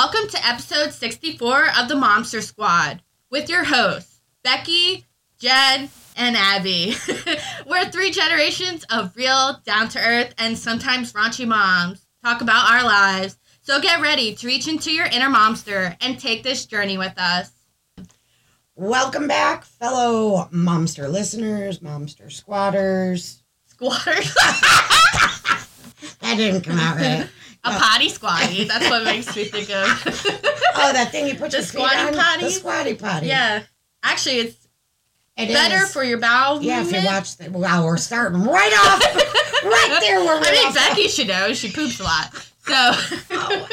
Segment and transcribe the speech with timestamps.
[0.00, 5.02] Welcome to episode 64 of the Momster Squad with your hosts, Becci,
[5.40, 6.94] Jenn, and Abby.
[7.66, 12.84] We're three generations of real, down to earth, and sometimes raunchy moms talk about our
[12.84, 13.38] lives.
[13.62, 17.50] So get ready to reach into your inner momster and take this journey with us.
[18.76, 23.42] Welcome back, fellow Momster listeners, Momster squatters.
[23.66, 24.32] Squatters.
[26.20, 27.28] That didn't come out right.
[27.64, 28.64] A potty squatty.
[28.64, 29.86] That's what makes me think of.
[30.76, 32.14] Oh, that thing you put The your feet squatty on?
[32.14, 32.44] potty?
[32.44, 33.26] The squatty potty.
[33.26, 33.62] yeah.
[34.02, 34.68] Actually, it's
[35.36, 35.92] It better is.
[35.92, 37.50] for your bowel Yeah, if you watch the.
[37.50, 39.02] Wow, we're starting right off.
[39.64, 40.76] right there where we're I mean, off.
[40.76, 41.52] Becci should know.
[41.52, 42.32] She poops a lot.
[42.64, 42.74] So,
[43.32, 43.66] Oh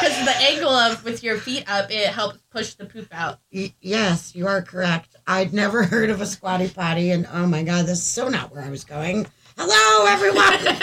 [0.00, 3.40] because the angle of with your feet up, it helps push the poop out.
[3.52, 5.14] Y- yes, you are correct.
[5.26, 8.52] I'd never heard of a squatty potty, and oh my God, this is so not
[8.54, 9.26] where I was going.
[9.56, 10.78] Hello, everyone.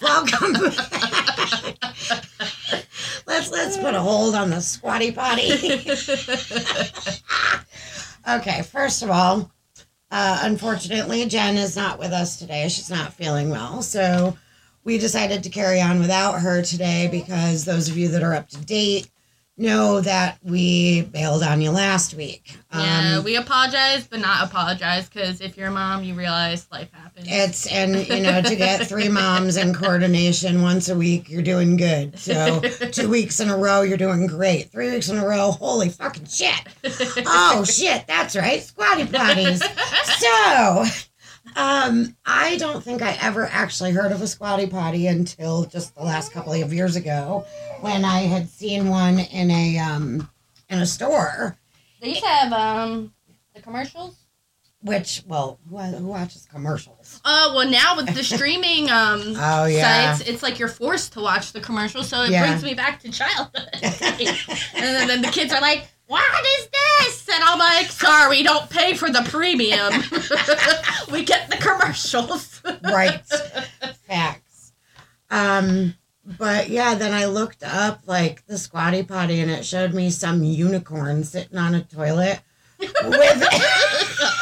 [0.00, 0.74] Welcome back.
[3.26, 5.52] let's let's put a hold on the squatty potty.
[8.28, 9.50] okay, first of all,
[10.10, 12.68] uh, unfortunately, Jenn is not with us today.
[12.68, 14.36] She's not feeling well, so
[14.84, 18.48] we decided to carry on without her today because those of you that are up
[18.50, 19.10] to date
[19.58, 22.56] know that we bailed on you last week.
[22.74, 26.92] yeah, Um, we apologize, but not apologize because if you're a mom, you realize life
[26.92, 27.26] happens.
[27.30, 31.76] It's and you know to get three moms in coordination once a week, you're doing
[31.78, 32.18] good.
[32.18, 32.60] So
[32.92, 34.70] two weeks in a row, you're doing great.
[34.70, 36.60] Three weeks in a row, holy fucking shit!
[37.28, 39.62] Oh shit, that's right, squatty potties.
[40.18, 40.84] So,
[41.56, 46.02] um, I don't think I ever actually heard of a squatty potty until just the
[46.02, 47.44] last couple of years ago,
[47.80, 50.28] when I had seen one in a um
[50.68, 51.56] in a store.
[52.00, 53.12] they used to have um
[53.54, 54.16] the commercials.
[54.82, 57.20] Which, well, who, who watches commercials?
[57.24, 60.12] Oh well, now with the streaming um Oh yeah.
[60.14, 62.46] sites, it's like you're forced to watch the commercials, so it Yeah.
[62.46, 63.68] brings me back to childhood.
[63.82, 64.28] and
[64.74, 68.68] then, then the kids are like, "What is this?" And I'm like, "Sorry, we don't
[68.70, 69.92] pay for the premium.
[71.12, 73.22] we get the commercials." right
[74.06, 74.72] facts
[75.30, 75.94] um
[76.38, 80.42] but yeah then i looked up like the squatty potty and it showed me some
[80.42, 82.40] unicorn sitting on a toilet
[82.78, 82.92] with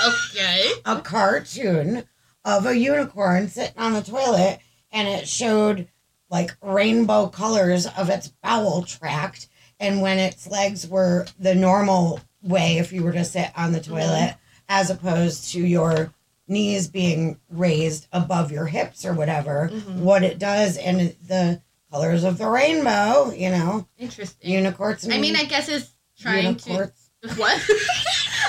[0.30, 0.70] okay.
[0.84, 2.04] a cartoon
[2.44, 4.58] of a unicorn sitting on the toilet
[4.92, 5.88] and it showed
[6.30, 9.48] like rainbow colors of its bowel tract
[9.80, 13.80] and when its legs were the normal way if you were to sit on the
[13.80, 14.36] toilet
[14.68, 16.12] as opposed to your
[16.46, 19.96] knees being raised above your hips or whatever Mhm.
[19.96, 24.50] what it does and the colors of the rainbow you know Interesting.
[24.50, 27.10] unicorns I mean, I guess it's trying unicorns.
[27.22, 27.58] to what?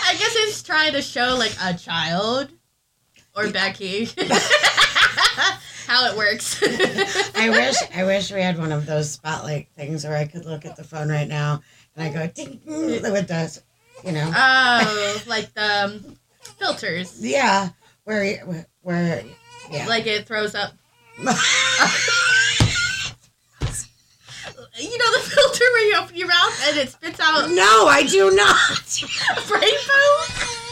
[0.07, 2.49] I guess it's trying to show like a child
[3.35, 4.07] or Becci
[5.85, 6.61] how it works.
[7.35, 10.65] I wish I wish we had one of those spotlight things where I could look
[10.65, 11.61] at the phone right now
[11.95, 13.61] and I go ding with the
[14.03, 16.17] you know Oh, like the um,
[16.59, 17.17] filters.
[17.25, 17.69] yeah
[18.03, 18.37] where
[18.81, 19.23] where
[19.71, 20.73] yeah Like it throws up.
[24.77, 28.03] You know the filter where you open your mouth and it spits out no I
[28.03, 29.01] do not
[29.49, 30.64] rainbow?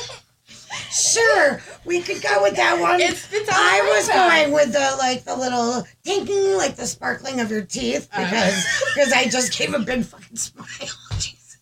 [0.93, 4.95] Sure we could go with that one It spits out I was going with the
[4.99, 6.27] like the little ding
[6.57, 8.23] like the sparkling of your teeth Uh.
[8.23, 8.65] because
[8.95, 10.67] because I just gave a big fucking smile
[11.17, 11.57] Jesus.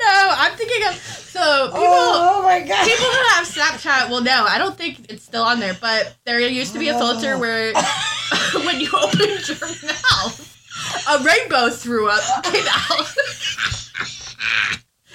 [0.00, 4.20] No, I'm thinking of so people oh, oh my god people who have Snapchat will
[4.20, 4.44] know.
[4.48, 7.38] I don't think it's still on there, but there used to be a filter Oh.
[7.38, 7.72] where
[8.66, 13.06] when you opened your mouth, a rainbow threw up came out.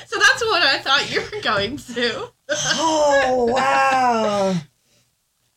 [0.08, 2.32] so that's what I thought you were going to.
[2.50, 4.56] oh wow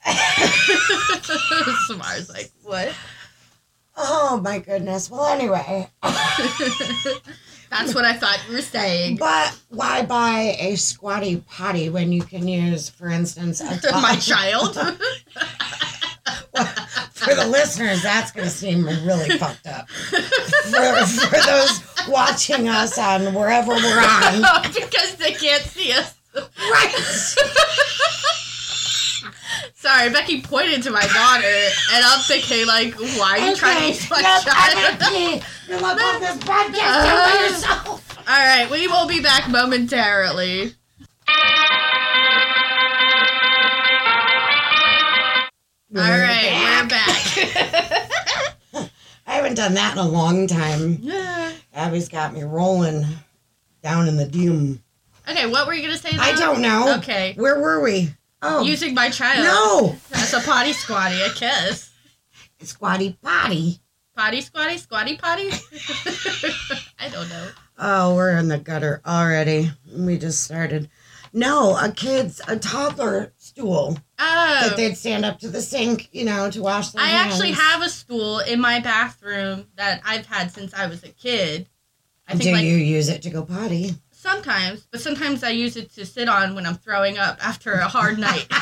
[1.87, 2.95] Samar's like, what?
[3.97, 5.89] oh my goodness well anyway
[7.73, 9.17] that's what I thought you were saying.
[9.17, 13.81] But why buy a squatty potty when you can use, for instance, a?
[13.93, 14.75] My child.
[17.15, 19.89] For the listeners, that's going to seem really fucked up.
[19.89, 21.79] For, for those
[22.09, 24.43] watching us on wherever we're on,
[24.75, 26.15] because they can't see us.
[26.35, 26.95] right?
[29.75, 33.87] Sorry, Becci pointed to my daughter, and I'm thinking, like, why are you trying to
[33.89, 35.43] use my child?
[35.69, 38.19] You love on this podcast all by uh, yourself.
[38.19, 40.75] All right, we will be back momentarily.
[45.95, 48.57] All right, we're back.
[49.33, 50.99] I haven't done that in a long time.
[51.01, 51.53] Yeah.
[51.73, 53.07] Abby's got me rolling
[53.83, 54.83] down in the doom.
[55.27, 56.11] Okay, what were you gonna say?
[56.19, 56.97] I don't know.
[56.99, 58.11] Okay, Where were we?
[58.43, 59.97] Oh, using my child no.
[60.11, 61.95] that's a potty squatty, I guess.
[62.61, 63.81] Squatty potty.
[64.15, 65.49] Potty squatty squatty potty.
[67.01, 67.49] I don't know.
[67.79, 69.71] Oh, we're in the gutter already.
[69.97, 70.91] We just started.
[71.33, 76.25] No, a kid's a toddler stool that Oh, they'd stand up to the sink, you
[76.25, 77.33] know, to wash their I hands.
[77.35, 81.69] actually have a stool in my bathroom that I've had since I was a kid.
[82.29, 83.95] I think Do like you use it to go potty?
[84.13, 87.89] sometimes, but sometimes I use it to sit on when I'm throwing up after a
[87.89, 88.47] hard night.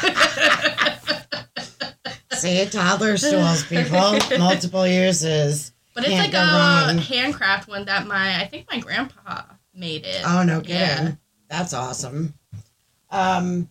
[2.33, 5.73] See, toddler stools, people, multiple uses.
[5.95, 6.99] but it's Can't like a wrong.
[6.99, 9.43] handcraft one that my I think my grandpa
[9.75, 10.23] made it.
[10.27, 10.77] Oh no kidding.
[10.77, 11.13] Yeah.
[11.49, 12.33] That's awesome.
[13.11, 13.71] Um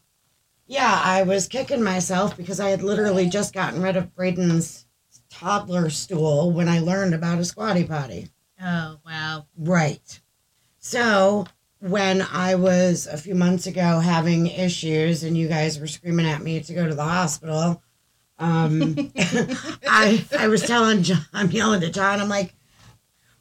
[0.69, 4.85] yeah, I was kicking myself because I had literally just gotten rid of Braden's
[5.27, 8.29] toddler stool when I learned about a squatty potty.
[8.61, 9.47] Oh wow.
[9.57, 10.21] Right.
[10.77, 11.47] So
[11.79, 16.43] when I was a few months ago having issues and you guys were screaming at
[16.43, 17.81] me to go to the hospital,
[18.37, 22.53] um, I I was telling John, I'm yelling to John, I'm like,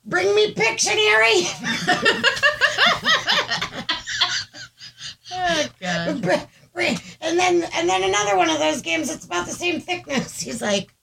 [0.07, 1.45] bring me Pictionary.
[5.31, 6.49] Oh god.
[7.21, 10.41] And then and then another one of those games that's about the same thickness.
[10.47, 10.95] He's like,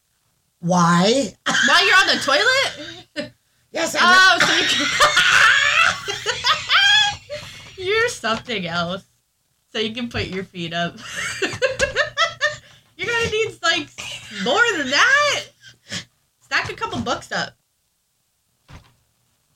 [0.59, 1.33] why?
[1.67, 3.31] While you're on the toilet?
[3.71, 4.53] Yes, I Oh, so
[7.77, 9.03] you you're something else.
[9.71, 10.95] So you can put your feet up.
[12.95, 13.89] you're gonna need like
[14.45, 15.43] more than that.
[16.39, 17.53] Stack a couple books up.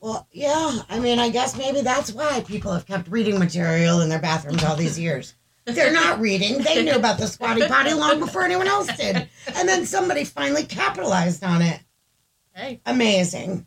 [0.02, 0.82] well, yeah.
[0.90, 4.64] I mean, I guess maybe that's why people have kept reading material in their bathrooms
[4.66, 5.34] all these years.
[5.76, 6.60] They're not reading.
[6.62, 10.64] They knew about the squatty potty long before anyone else did, and then somebody finally
[10.64, 11.80] capitalized on it.
[12.54, 12.82] Hey.
[12.86, 13.66] Amazing.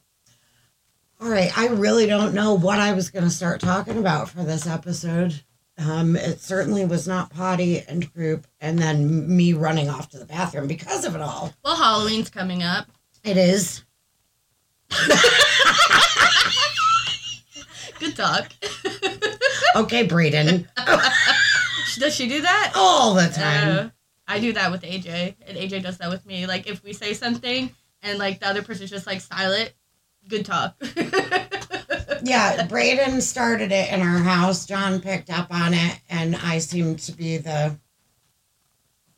[1.21, 4.43] All right, I really don't know what I was going to start talking about for
[4.43, 5.43] this episode.
[5.79, 10.27] Um, it certainly was not potty and poop, and then me running off to the
[10.27, 11.55] bathroom because of it all.
[11.65, 12.89] Well, Halloween's coming up.
[13.25, 13.85] It is.
[18.01, 18.53] Good talk.
[19.77, 20.69] Okay, Braden.
[21.97, 22.73] Does she do that?
[22.75, 23.87] All the time.
[23.87, 23.89] Uh,
[24.27, 26.47] I do that with AJ, and AJ does that with me.
[26.47, 27.71] Like if we say something
[28.03, 29.73] and like the other person's just like silent,
[30.29, 30.77] good talk.
[32.25, 34.65] Yeah, Braden started it in our house.
[34.65, 37.77] John picked up on it, and I seem to be the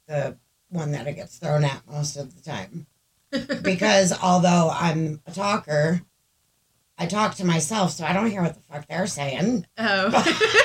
[0.07, 0.39] the
[0.71, 2.87] one that it gets thrown at most of the time.
[3.63, 6.01] Because although I'm a talker,
[6.97, 9.67] I talk to myself, so I don't hear what the fuck they're saying.
[9.77, 10.11] oh.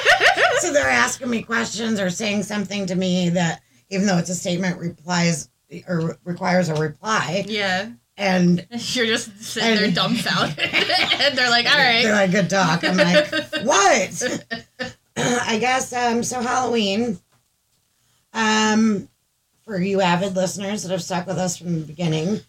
[0.59, 4.35] So they're asking me questions or saying something to me that, even though it's a
[4.35, 5.50] statement, replies
[5.88, 7.89] or requires a reply, yeah.
[8.17, 10.59] and You're just sitting there dumbfounded.
[10.59, 13.31] and they're like, "All right." they're like, "Good talk." I'm like,
[13.63, 14.39] what?
[15.17, 17.19] I guess um so Halloween.
[18.33, 19.09] Um
[19.65, 22.39] for you avid listeners that have stuck with us from the beginning.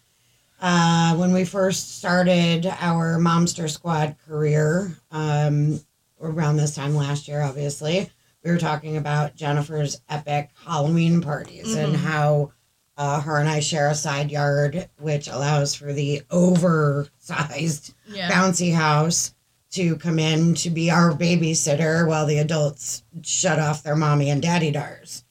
[0.61, 5.79] Uh when we first started our Momster Squad career, um
[6.21, 8.09] around this time last year, obviously,
[8.43, 11.99] we were talking about Jennifer's epic Halloween parties and Mhm.
[11.99, 12.51] how
[12.97, 18.29] uh, her and I share a side yard, which allows for the oversized Yeah.
[18.29, 19.33] bouncy house
[19.71, 24.41] to come in to be our babysitter while the adults shut off their mommy and
[24.41, 25.23] daddy dars.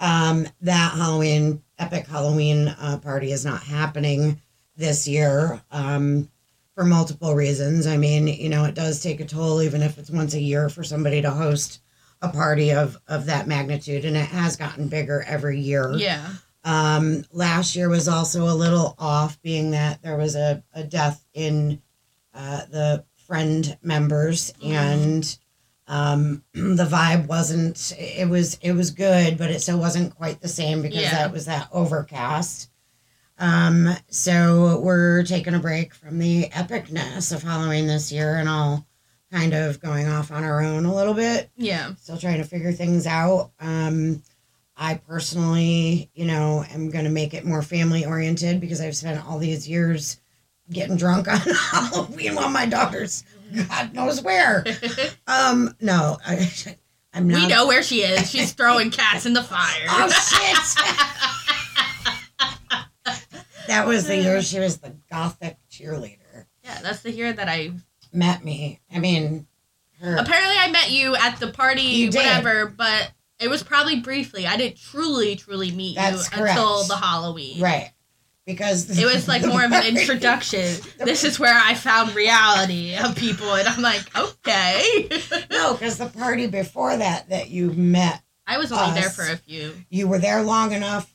[0.00, 4.40] Um, that Halloween, epic Halloween uh, party is not happening
[4.76, 6.28] this year um,
[6.74, 7.86] for multiple reasons.
[7.86, 10.68] I mean, you know, it does take a toll, even if it's once a year,
[10.68, 11.80] for somebody to host
[12.22, 15.94] a party of, of that magnitude, and it has gotten bigger every year.
[15.96, 16.26] Yeah.
[16.64, 21.24] Um, last year was also a little off, being that there was a, a death
[21.34, 21.82] in
[22.32, 24.70] uh, the friend members, Mhm.
[24.72, 25.38] and
[25.86, 27.92] um, the vibe wasn't.
[27.98, 31.10] It was it was good, but it still wasn't quite the same because Yeah.
[31.10, 32.70] that was that overcast.
[33.38, 38.86] Um, so we're taking a break from the epicness of Halloween this year, and all
[39.32, 41.94] kind of going off on our own a little bit Yeah.
[42.00, 43.50] still trying to figure things out.
[43.58, 44.22] Um,
[44.76, 49.24] I personally, you know, am going to make it more family oriented because I've spent
[49.26, 50.20] all these years
[50.70, 51.38] getting drunk on
[51.70, 53.24] Halloween while my daughter's
[53.68, 54.64] God knows where.
[55.26, 56.50] Um, no, I,
[57.14, 57.42] I'm not.
[57.42, 58.30] we know where she is.
[58.30, 59.86] She's throwing cats in the fire.
[59.88, 61.33] Oh shit!
[63.68, 64.50] That was the year mm.
[64.50, 66.46] she was the gothic cheerleader.
[66.62, 67.72] yeah, that's the year that I.
[68.12, 68.80] Met me.
[68.94, 69.48] I mean,
[70.00, 70.16] her.
[70.16, 74.46] Apparently, I met you at the party, whatever, but it was probably briefly.
[74.46, 76.56] I didn't truly, truly meet That's you correct.
[76.56, 77.60] until the Halloween.
[77.60, 77.90] Right.
[78.46, 80.76] Because It was like more of an introduction.
[80.98, 85.08] This is where I found reality of people, and I'm like, okay.
[85.50, 89.36] No, because the party before that that you met, I was only there for a
[89.36, 89.72] few.
[89.88, 91.13] you were there long enough,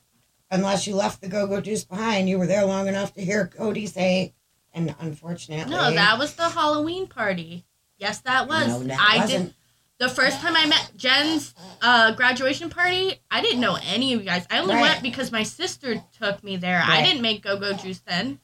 [0.50, 3.46] unless you left the Go Go Juice behind, you were there long enough to hear
[3.46, 4.34] Cody say,
[4.72, 7.64] and unfortunately, No, that was the Halloween party.
[7.98, 8.68] Yes, that was.
[8.68, 9.44] No, that I wasn't.
[9.46, 9.54] did.
[9.98, 14.26] The first time I met Jenn's uh, graduation party, I didn't know any of you
[14.26, 14.46] guys.
[14.50, 14.80] I only Right.
[14.82, 16.82] went because my sister took me there.
[16.82, 18.40] I didn't make go go juice then.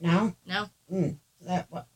[0.00, 1.86] No, No, mm, that what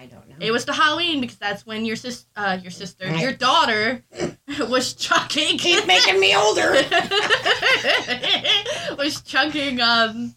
[0.00, 0.36] I don't know.
[0.38, 3.20] it was the Halloween because that's when your sis, uh, your sister, Right.
[3.20, 4.04] your daughter,
[4.68, 5.58] was chucking.
[5.58, 6.72] Keep making me older.
[8.96, 10.36] was chugging um,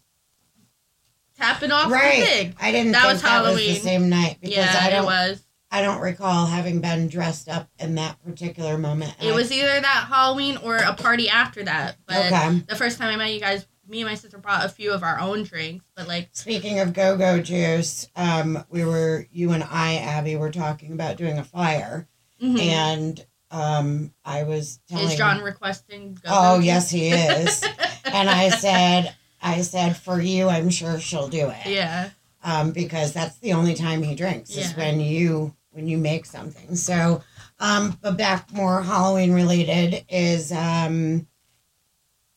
[1.36, 2.24] tapping off the Right.
[2.24, 2.56] pig.
[2.60, 5.42] I didn't That think was that was the same night because Yeah, I don't was.
[5.70, 9.14] I don't recall having been dressed up in that particular moment.
[9.22, 11.96] It was either that Halloween or a party after that.
[12.06, 12.62] But okay.
[12.68, 15.02] the first time I met you guys, me and my sister brought a few of
[15.02, 15.84] our own drinks.
[15.94, 20.50] But like, Speaking of go go juice, um, we were you and I, Abby, were
[20.50, 22.08] talking about doing a flyer,
[22.42, 22.58] mhm.
[22.58, 25.08] and um, I was telling.
[25.08, 26.14] is John requesting?
[26.14, 27.62] Go Oh yes, he is.
[28.06, 31.66] and I said, I said for you, I'm sure she'll do it.
[31.66, 32.10] yeah,
[32.42, 34.76] um, because that's the only time he drinks is Yeah.
[34.78, 36.76] when you when you make something.
[36.76, 37.22] So,
[37.60, 41.26] um, but back more Halloween related is um,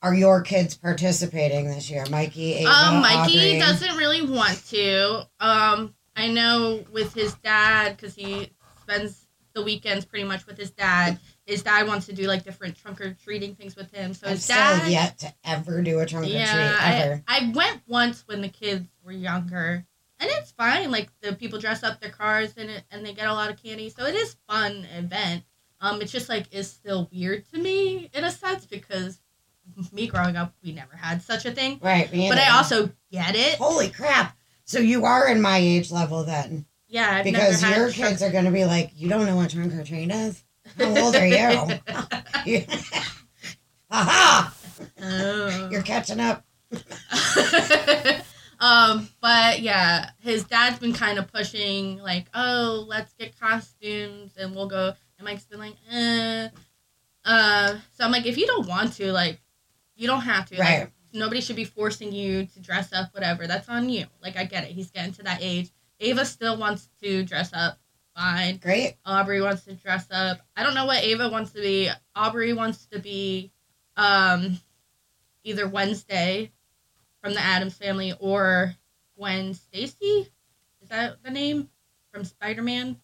[0.05, 2.53] are your kids participating this year, Mikey?
[2.53, 3.59] Ava, um, Mikey Aubrey?
[3.59, 5.27] doesn't really want to.
[5.39, 10.69] Um, I know with his dad because he spends the weekends pretty much with his
[10.69, 11.17] dad.
[11.47, 14.13] His dad wants to do like different trunk or treating things with him.
[14.13, 17.23] So I've his dad, still yet to ever do a trunk or treat yeah, ever.
[17.27, 19.87] I, I went once when the kids were younger,
[20.19, 20.91] and it's fine.
[20.91, 23.61] Like the people dress up their cars and it, and they get a lot of
[23.61, 25.45] candy, so it is fun event.
[25.81, 29.19] Um, it's just like is still weird to me in a sense because
[29.91, 31.79] me growing up, we never had such a thing.
[31.81, 33.55] right, But I also get it.
[33.55, 34.35] holy crap.
[34.65, 38.45] So you are in my age level then, Yeah, I've because your kids are going
[38.45, 40.43] to be like, you don't know what trunk or treat is.
[40.77, 41.79] How old are you?
[42.45, 42.65] You-
[43.91, 44.53] Aha!
[45.01, 45.69] Oh.
[45.71, 46.43] You're catching up.
[48.59, 54.55] um, but yeah, his dad's been kind of pushing like, oh, let's get costumes and
[54.55, 54.93] we'll go.
[55.17, 56.49] And Mike's been like, eh.
[57.23, 59.39] Uh, so I'm like, if you don't want to, like,
[59.95, 60.57] you don't have to.
[60.57, 60.79] Right.
[60.81, 63.13] Like, nobody should be forcing you to dress up.
[63.13, 64.05] Whatever, that's on you.
[64.21, 64.71] Like, I get it.
[64.71, 65.71] He's getting to that age.
[65.99, 67.79] Ava still wants to dress up.
[68.15, 68.57] Fine.
[68.57, 68.95] Great.
[69.05, 70.39] Aubrey wants to dress up.
[70.55, 71.89] I don't know what Ava wants to be.
[72.15, 73.51] Aubrey wants to be
[73.97, 74.59] um,
[75.43, 76.51] either Wednesday
[77.21, 78.73] from the Addams family or
[79.17, 80.31] Gwen Stacy.
[80.81, 81.69] Is that the name
[82.11, 82.97] from Spider Man?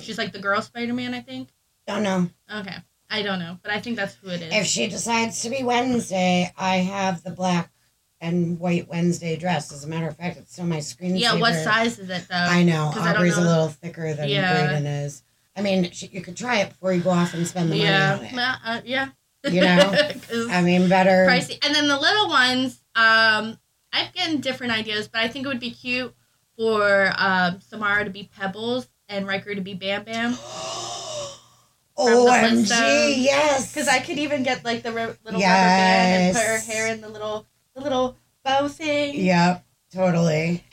[0.00, 1.48] She's like the girl Spider Man, I think.
[1.86, 2.28] Don't know.
[2.52, 2.76] Okay,
[3.08, 4.54] I don't know, but I think that's who it is.
[4.54, 7.70] If she decides to be Wednesday, I have the black
[8.20, 9.72] and white Wednesday dress.
[9.72, 11.16] As a matter of fact, it's still my screen.
[11.16, 12.34] yeah, what size is it though?
[12.36, 12.90] I know.
[12.92, 14.66] 'Cause I Aubrey's a little thicker than Yeah.
[14.66, 15.22] Braden is.
[15.56, 17.88] I mean, she, you could try it before you go off and spend the money
[17.88, 18.34] yeah, on it.
[18.64, 19.08] uh, yeah.
[19.44, 19.94] You know,
[20.50, 21.26] I mean, better.
[21.28, 21.64] pricey.
[21.64, 23.58] And then the little ones, um,
[23.92, 26.14] I've gotten different ideas, but I think it would be cute
[26.58, 30.36] for um, Samara to be Pebbles and Riker to be Bam Bam.
[31.98, 32.68] OMG,
[33.22, 33.72] yes.
[33.72, 37.00] Because I could even get like the little rubber band and put her hair in
[37.00, 39.14] the little the little bow thing.
[39.16, 40.64] Yep, totally.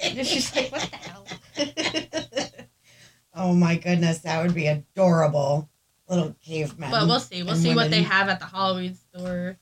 [0.00, 1.26] And she's like, what the hell?
[3.34, 5.68] oh my goodness, that would be adorable.
[6.08, 6.90] Little cavemen.
[6.90, 7.42] but we'll see.
[7.42, 9.58] We'll see what they have at the Halloween store.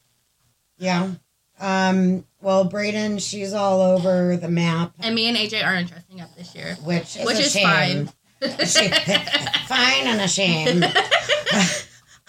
[0.79, 1.11] Yeah.
[1.59, 6.35] Um, well, Braden, she's all over the map, And me and AJ aren't dressing up
[6.37, 6.77] this year.
[6.85, 7.65] which is Which is shame.
[7.65, 8.11] fine.
[9.67, 10.85] Fine and a shame.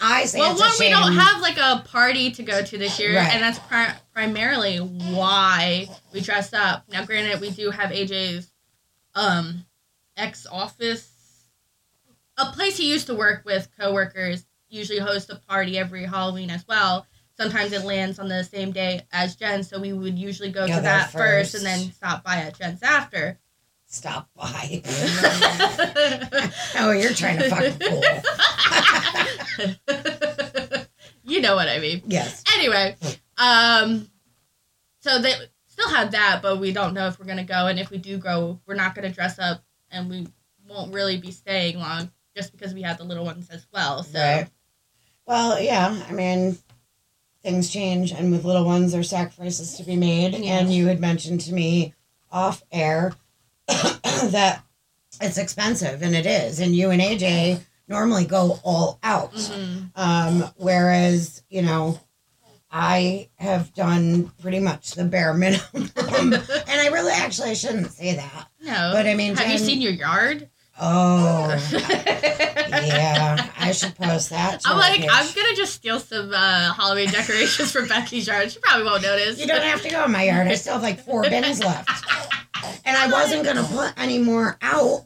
[0.00, 3.16] I say well, one, we don't have like a party to go to this year,
[3.16, 3.34] Right.
[3.34, 6.84] and that's pri- primarily why we dressed up.
[6.88, 8.50] Now, granted, we do have AJ's
[9.14, 9.64] um
[10.16, 11.10] ex office,
[12.36, 14.44] a place he used to work with coworkers.
[14.70, 17.06] Usually host a party every Halloween as well.
[17.36, 20.76] Sometimes it lands on the same day as Jenn, so we would usually go Go
[20.76, 23.38] to that first and then stop by at Jenn's after.
[23.90, 24.82] Stop by.
[26.76, 28.04] oh, you're trying to fucking fool.
[31.24, 32.02] you know what I mean.
[32.06, 32.44] Yes.
[32.54, 32.96] anyway,
[33.38, 34.06] um,
[35.00, 35.32] so they
[35.68, 38.18] still have that, but we don't know if we're gonna go, and if we do
[38.18, 40.26] go, we're not gonna dress up, and we
[40.68, 44.02] won't really be staying long, just because we have the little ones as well.
[44.02, 44.48] So Right.
[45.24, 45.98] Well, yeah.
[46.06, 46.58] I mean,
[47.42, 50.34] things change, and with little ones, there's sacrifices to be made.
[50.34, 50.58] Yeah.
[50.58, 51.94] And you had mentioned to me
[52.30, 53.14] off air
[54.30, 54.62] that
[55.20, 56.60] it's expensive, and it is.
[56.60, 59.32] And you and AJ normally go all out.
[59.34, 59.90] mhm.
[59.96, 62.00] Um, whereas, you know,
[62.70, 65.62] I have done pretty much the bare minimum.
[65.74, 68.48] and I really actually I shouldn't say that.
[68.62, 70.48] no, But I mean, have you Jenn- seen your yard?
[70.80, 73.50] Oh, yeah.
[73.58, 74.62] I should post that.
[74.64, 75.10] I'm like, page.
[75.12, 78.52] I'm gonna just steal some uh, Halloween decorations from Becci's yard.
[78.52, 79.40] She probably won't notice.
[79.40, 80.46] You don't have to go in my yard.
[80.46, 81.90] I still have like four bins left.
[82.84, 85.04] and I wasn't gonna put any more out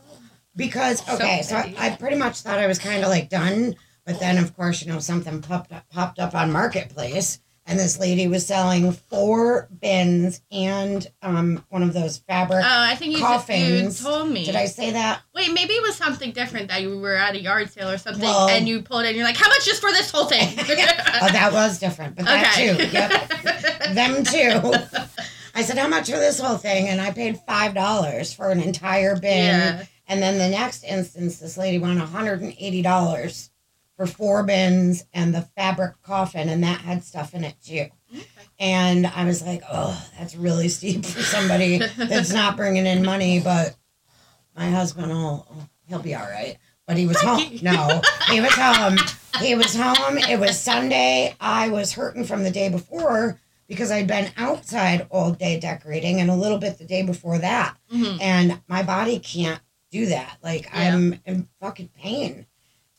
[0.56, 1.76] because okay, so, petty.
[1.78, 3.74] I pretty much thought I was kind of like done,
[4.04, 7.40] but then of course you know something popped up, popped up on marketplace,
[7.72, 12.62] and this lady was selling four bins and um one of those fabric.
[12.64, 14.02] Oh, I think you, just, you Coffins.
[14.02, 14.44] told me.
[14.44, 15.22] Did I say that?
[15.34, 18.22] Wait, maybe it was something different that you were at a yard sale or something,
[18.22, 19.08] Well- and you pulled it.
[19.08, 22.24] and You're like, "How much is for this whole thing?" Oh, that was different, but
[22.26, 22.76] that okay.
[22.76, 22.90] too.
[22.92, 24.72] Yep, them too.
[25.54, 28.60] I said, "How much for this whole thing?" And I paid five dollars for an
[28.60, 29.30] entire bin.
[29.46, 29.84] yeah.
[30.08, 33.51] And then the next instance, this lady wanted $180 for four
[34.46, 37.86] bins and the fabric coffin, and that had stuff in it too.
[38.58, 43.40] And I was like, oh, that's really steep for somebody that's not bringing in money,
[43.40, 43.74] but
[44.56, 45.46] my husband will,
[45.88, 46.58] he'll be all right.
[46.86, 47.58] But he was home.
[47.62, 48.96] No, he was home.
[49.40, 50.18] He was home.
[50.18, 51.34] It was Sunday.
[51.40, 56.28] I was hurting from the day before because I'd been outside all day decorating and
[56.30, 58.18] a little bit the day before that Mhm.
[58.20, 60.36] and my body can't do that.
[60.42, 60.94] Like Yeah.
[60.94, 62.46] I'm in fucking pain.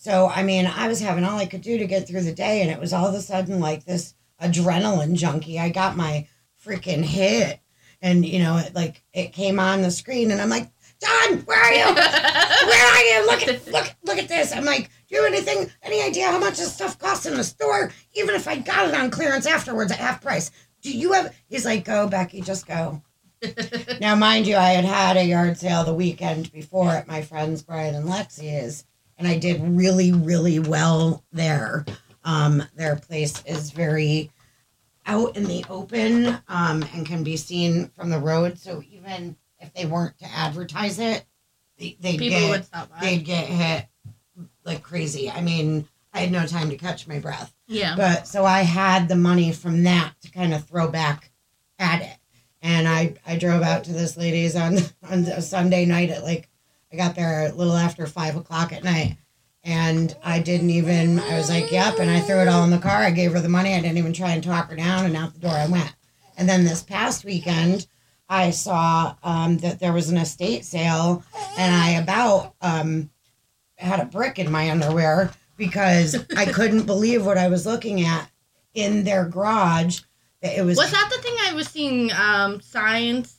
[0.04, 2.62] So I mean, I was having all I could do to get through the day,
[2.62, 5.58] and it was all of a sudden like this adrenaline junkie.
[5.58, 6.28] I got my
[6.62, 7.62] freaking hit,
[8.02, 10.70] and you know, it, like it came on the screen, and I'm like,
[11.02, 11.96] John, where are you?
[12.68, 13.26] Where are you?
[13.28, 14.52] Look at look look at this.
[14.52, 15.72] I'm like, do you have anything?
[15.82, 17.94] Any idea how much this stuff costs in the store?
[18.14, 20.52] Even if I got it on clearance afterwards at half price.
[20.82, 21.34] Do you have?
[21.48, 23.02] He's like, go, Becci, just go.
[24.02, 27.62] Now, mind you, I had had a yard sale the weekend before at my friends
[27.62, 28.86] Brian and Lexi's,
[29.18, 31.86] and I did really, really well there.
[32.24, 34.32] Um, their place is very
[35.06, 38.58] out in the open um, and can be seen from the road.
[38.58, 41.26] So even if they weren't to advertise it,
[41.78, 42.88] they, they'd get would by.
[43.02, 43.88] they'd get hit
[44.64, 45.30] like crazy.
[45.30, 47.54] I mean, I had no time to catch my breath.
[47.68, 47.96] yeah.
[47.98, 51.32] But so I had the money from that to kind of throw back
[51.80, 52.18] at it.
[52.62, 54.78] And I, I drove out to this lady's on
[55.10, 56.50] on a Sunday night at like
[56.94, 59.18] I got there a little after five o'clock at night.
[59.64, 62.78] And I didn't even I was like, Yep, and I threw it all in the
[62.78, 62.98] car.
[62.98, 63.74] I gave her the money.
[63.74, 65.96] I didn't even try and talk her down and out the door I went.
[66.38, 67.88] And then this past weekend
[68.30, 71.24] I saw um, that there was an estate sale
[71.58, 73.10] and I about um,
[73.78, 78.30] had a brick in my underwear because I couldn't believe what I was looking at
[78.74, 80.02] in their garage.
[80.42, 83.38] That it was, Was that the thing I was seeing um, signs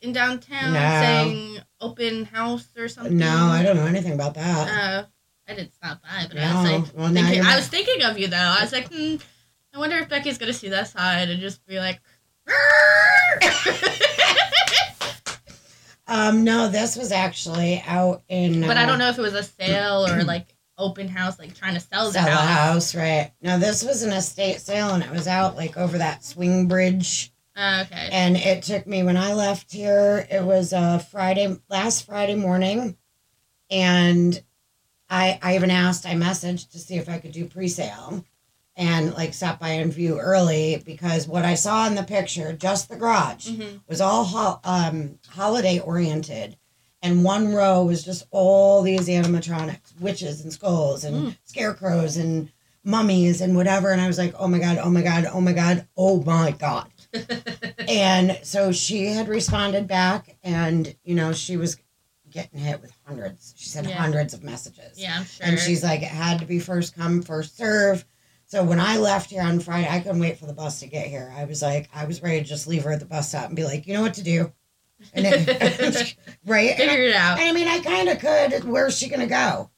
[0.00, 0.78] in downtown No.
[1.00, 3.16] saying open house or something?
[3.16, 4.68] no, I don't know anything about that.
[4.68, 5.06] Uh,
[5.46, 8.28] I didn't stop by, but I was like, Well, thinking, I was thinking of you
[8.28, 8.36] though.
[8.36, 9.16] I was like, hmm,
[9.74, 12.00] I wonder if Becci's gonna see that side and just be like,
[16.06, 18.60] um, no, this was actually out in.
[18.62, 21.54] but I uh, don't know if it was a sale or like open house, like
[21.54, 22.28] trying to sell the house.
[22.28, 22.92] Sell a house.
[22.92, 23.32] house, right?
[23.42, 27.32] No, this was an estate sale, and it was out like over that swing bridge.
[27.56, 28.08] Uh, okay.
[28.10, 30.26] And it took me when I left here.
[30.30, 32.96] It was uh, Friday, last Friday morning,
[33.70, 34.42] and
[35.08, 36.06] I I even asked.
[36.06, 38.24] I messaged to see if I could do pre-sale,
[38.76, 42.88] and like stop by and view early because what I saw in the picture, just
[42.88, 43.80] the garage, Mhm.
[43.88, 46.56] was all ho- um, holiday oriented.
[47.02, 51.36] And one row was just all these animatronics, witches and skulls and Mm.
[51.44, 52.50] scarecrows and
[52.82, 53.90] mummies and whatever.
[53.92, 56.50] And I was like, oh my God, oh my God, oh my God, oh my
[56.52, 56.88] God.
[57.88, 61.76] And so she had responded back and, you know, she was
[62.30, 63.54] getting hit with hundreds.
[63.56, 63.96] She said Yeah.
[63.96, 64.98] hundreds of messages.
[64.98, 65.46] yeah, I'm sure.
[65.46, 68.04] And she's like, it had to be first come, first serve.
[68.46, 71.06] So when I left here on Friday, I couldn't wait for the bus to get
[71.06, 71.32] here.
[71.36, 73.56] I was like, I was ready to just leave her at the bus stop and
[73.56, 74.52] be like, you know what to do.
[75.12, 76.70] And it, right?
[76.70, 77.38] I, figure it out.
[77.38, 78.64] I mean, I kind of could.
[78.64, 79.70] Where's she going to go?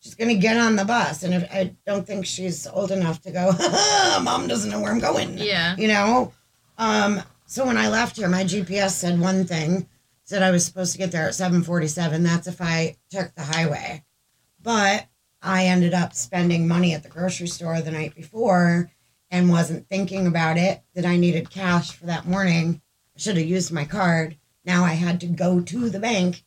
[0.00, 1.22] She's going to get on the bus.
[1.24, 3.50] And if, I don't think she's old enough to go,
[4.22, 5.74] mom doesn't know where I'm going Yeah.
[5.76, 6.32] you know
[6.78, 9.86] um so when i left here my gps said one thing
[10.24, 14.04] said i was supposed to get there at 747 that's if i took the highway.
[14.62, 15.06] But
[15.42, 18.90] i ended up spending money at the grocery store the night before
[19.30, 22.80] and wasn't thinking about it that i needed cash for that morning.
[23.16, 24.36] I should have used my card.
[24.64, 26.44] Now i had to go to the bank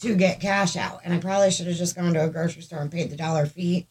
[0.00, 1.00] to get cash out.
[1.04, 3.46] And i probably should have just gone to a grocery store and paid the dollar
[3.46, 3.88] fee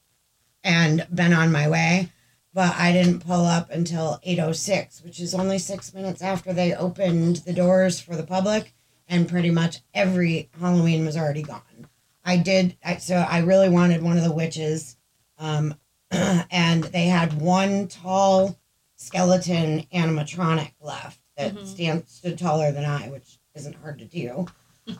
[0.63, 2.09] and been on my way
[2.53, 7.37] but I didn't pull up until 8:06, which is only 6 minutes after they opened
[7.37, 8.73] the doors for the public
[9.07, 11.87] and pretty much every Halloween was already gone.
[12.23, 14.97] I did I, so I really wanted one of the witches
[15.37, 15.75] um
[16.11, 18.57] and they had one tall
[18.95, 21.65] skeleton animatronic left that Mhm.
[21.67, 24.45] stand, stood taller than I, which isn't hard to do.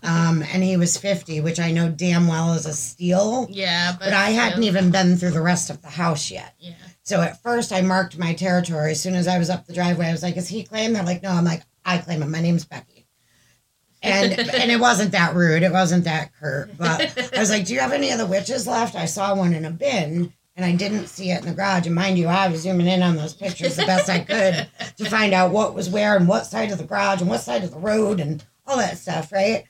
[0.02, 3.48] Um and he was 50, which I know damn well is a steal.
[3.50, 6.56] Yeah, but, But I hadn't even been through the rest of the house yet.
[6.60, 6.74] Yeah.
[7.04, 8.92] So at first I marked my territory.
[8.92, 10.96] As soon as I was up the driveway, I was like, is he claimed?
[10.96, 11.32] They're like, no.
[11.32, 12.32] I'm like, I claim him.
[12.32, 13.06] My name's Becci.
[14.02, 15.64] And and it wasn't that rude.
[15.64, 16.78] It wasn't that curt.
[16.78, 19.54] But I was like, "Do you have any of the witches left?" I saw one
[19.54, 21.86] in a bin, and I didn't see it in the garage.
[21.86, 24.68] And mind you, I was zooming in on those pictures the best I could
[24.98, 27.64] to find out what was where and what side of the garage and what side
[27.64, 29.66] of the road and all that stuff, right?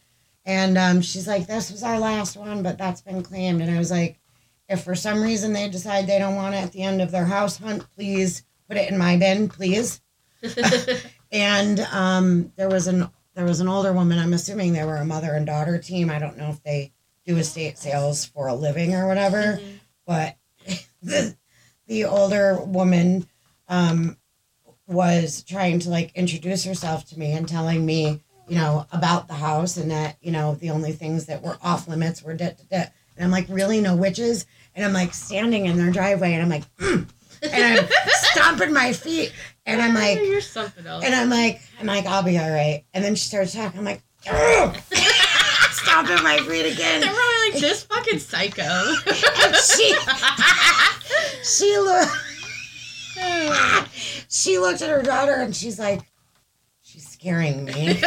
[0.46, 3.78] And um, she's like, "This was our last one, but that's been claimed." And I
[3.78, 4.20] was like,
[4.68, 7.26] "If for some reason they decide they don't want it at the end of their
[7.26, 10.02] house hunt, please put it in my bin, please."
[11.32, 14.20] and um, there was an there was an older woman.
[14.20, 16.10] I'm assuming they were a mother and daughter team.
[16.10, 16.92] I don't know if they
[17.26, 19.80] do estate sales for a living or whatever, Mhm.
[20.06, 20.36] but
[21.02, 21.36] the,
[21.88, 23.28] the older woman
[23.70, 24.18] um,
[24.88, 29.34] was trying to like introduce herself to me and telling me, you know, about the
[29.34, 32.64] house and that, you know, the only things that were off limits were da, da,
[32.70, 32.86] da.
[33.16, 33.80] And I'm like, really?
[33.82, 34.46] No witches?
[34.76, 37.08] And I'm like standing in their driveway and I'm like, "Mm."
[37.44, 39.32] and I'm stomping my feet
[39.66, 41.04] and I'm like, you're something else.
[41.06, 42.84] and I'm like, I'm like, I'll be all right.
[42.94, 43.80] And then she starts talking.
[43.80, 44.02] I'm like,
[45.72, 47.02] stomping my feet again.
[47.02, 48.64] They're probably like this fucking psycho.
[48.64, 49.96] And she,
[51.44, 52.12] she looked,
[54.30, 56.02] she looked at her daughter and she's like,
[57.24, 58.00] she's scaring me.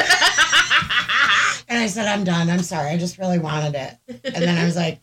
[1.69, 2.49] And I said, I'm done.
[2.49, 2.91] I'm sorry.
[2.91, 4.23] I just really wanted it.
[4.25, 5.01] And then I was like,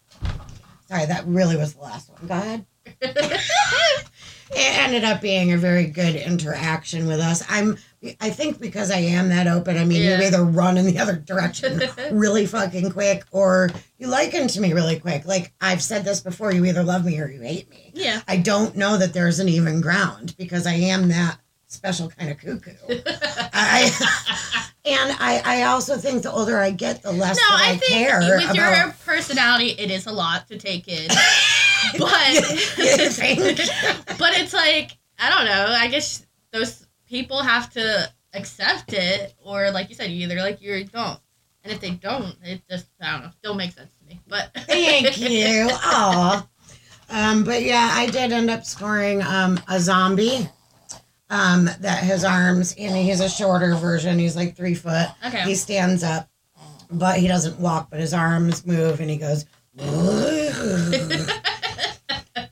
[0.88, 2.26] sorry, that really was the last one.
[2.28, 2.66] Go ahead.
[4.56, 7.44] It ended up being a very good interaction with us.
[7.50, 7.76] I'm,
[8.22, 10.20] I think because I am that open, I mean, Yeah.
[10.20, 14.72] you either run in the other direction really fucking quick or you liken to me
[14.74, 15.26] really quick.
[15.26, 17.92] Like I've said this before, you either love me or you hate me.
[17.96, 18.22] yeah.
[18.28, 21.40] I don't know that there's an even ground because I am that
[21.74, 22.72] special kind of cuckoo.
[23.54, 23.90] I,
[24.86, 27.92] and I, I also think the older I get, the less No, I, I think
[27.92, 28.56] care with about.
[28.56, 31.08] your personality, it is a lot to take in.
[32.00, 32.08] But
[34.18, 35.76] but it's like I don't know.
[35.78, 40.62] I guess those people have to accept it, or like you said, you either like
[40.62, 41.20] you or you don't.
[41.64, 43.32] And if they don't, it just I don't know.
[43.38, 44.22] Still makes sense to me.
[44.28, 45.68] But Thank you.
[45.72, 46.48] Aw.
[47.10, 50.48] Um, but yeah, I did end up scoring um, a zombie.
[51.30, 54.20] Um, that his arms, and he's a shorter version.
[54.20, 55.08] He's like three foot.
[55.26, 55.44] Okay.
[55.44, 56.30] He stands up,
[56.92, 59.46] but he doesn't walk, but his arms move, and he goes.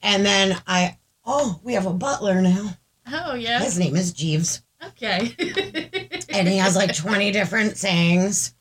[0.01, 2.71] and then I, oh, we have a butler now.
[3.12, 3.60] oh yeah.
[3.62, 5.36] His name is Jeeves, Okay.
[6.29, 8.55] and he has like twenty different sayings.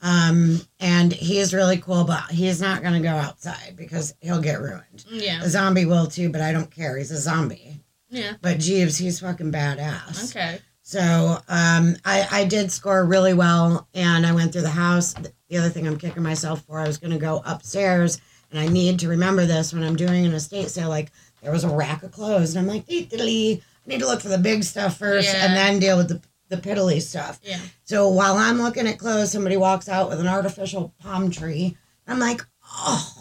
[0.00, 4.60] Um, and he is really cool, but he's not gonna go outside because he'll get
[4.60, 5.04] ruined.
[5.10, 5.42] yeah.
[5.42, 6.96] A zombie will too, but I don't care.
[6.96, 7.80] He's a zombie.
[8.10, 8.34] Yeah.
[8.40, 10.30] But Jeeves, he's fucking badass.
[10.34, 10.60] Okay.
[10.82, 15.14] So um, I, I did score really well, and I went through the house.
[15.48, 18.68] The other thing I'm kicking myself for, I was going to go upstairs, and I
[18.68, 20.88] need to remember this when I'm doing an estate sale.
[20.88, 21.10] Like
[21.42, 22.84] there was a rack of clothes, and I'm like.
[22.88, 25.46] I need to look for the big stuff first, Yeah.
[25.46, 27.38] and then deal with the the piddly stuff.
[27.42, 27.58] Yeah.
[27.84, 31.76] So while I'm looking at clothes, somebody walks out with an artificial palm tree.
[32.06, 33.17] I'm like, "Oh,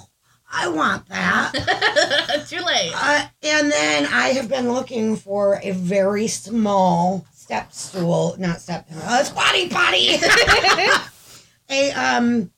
[0.58, 2.91] I want that." Too late.
[2.96, 8.88] Uh, and then I have been looking for a very small step stool, not step,
[8.93, 10.10] uh, squatty potty.
[11.70, 12.52] a um,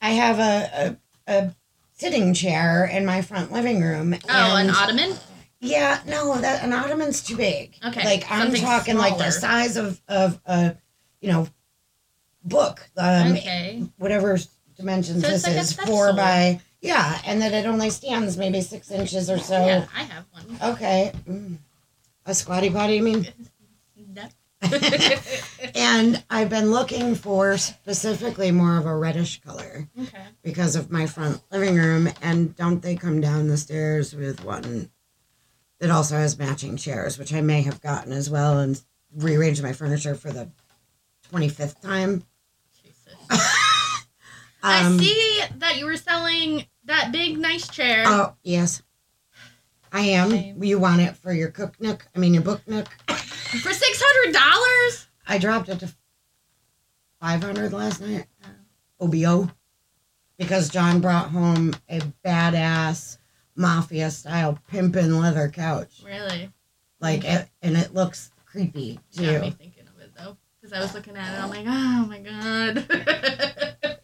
[0.00, 1.54] I have a, a a
[1.92, 4.14] sitting chair in my front living room.
[4.28, 5.14] Oh, an ottoman.
[5.60, 7.76] Yeah, no, that an ottoman's too big.
[7.86, 10.76] Okay, like I'm something talking like the size of of a,
[11.20, 11.46] you know,
[12.44, 12.90] book.
[12.96, 13.84] Um, okay.
[13.96, 14.38] whatever
[14.76, 18.90] dimensions So this like is, four by yeah, and that it only stands maybe six
[18.90, 19.64] inches or so.
[19.64, 20.72] Yeah, I have one.
[20.72, 21.12] Okay.
[21.28, 21.58] Mm.
[22.26, 23.28] A squatty potty, you mean?
[24.12, 24.24] No.
[25.74, 30.24] and I've been looking for specifically more of a reddish color okay.
[30.42, 32.08] because of my front living room.
[32.20, 34.90] And don't they come down the stairs with one
[35.78, 38.80] that also has matching chairs, which I may have gotten as well and
[39.16, 40.48] rearranged my furniture for the
[41.32, 42.24] 25th time.
[42.82, 43.58] Jesus.
[44.62, 48.04] Um, I see that you were selling that big nice chair.
[48.06, 48.82] Oh, yes.
[49.92, 50.62] I am.
[50.62, 52.06] You want it for your cook nook?
[52.14, 52.88] I mean, your book nook?
[53.08, 55.06] For six hundred dollars?
[55.26, 55.92] I dropped it to
[57.20, 58.26] 500 last night.
[59.00, 59.50] OBO.
[60.38, 63.18] Because John brought home a badass
[63.54, 66.02] mafia style pimpin' leather couch.
[66.04, 66.50] Really?
[67.00, 69.56] Like it, and it looks creepy Got me too.
[69.56, 70.36] thinking of it though.
[70.60, 73.98] Because I was looking at it, I'm like, oh my god.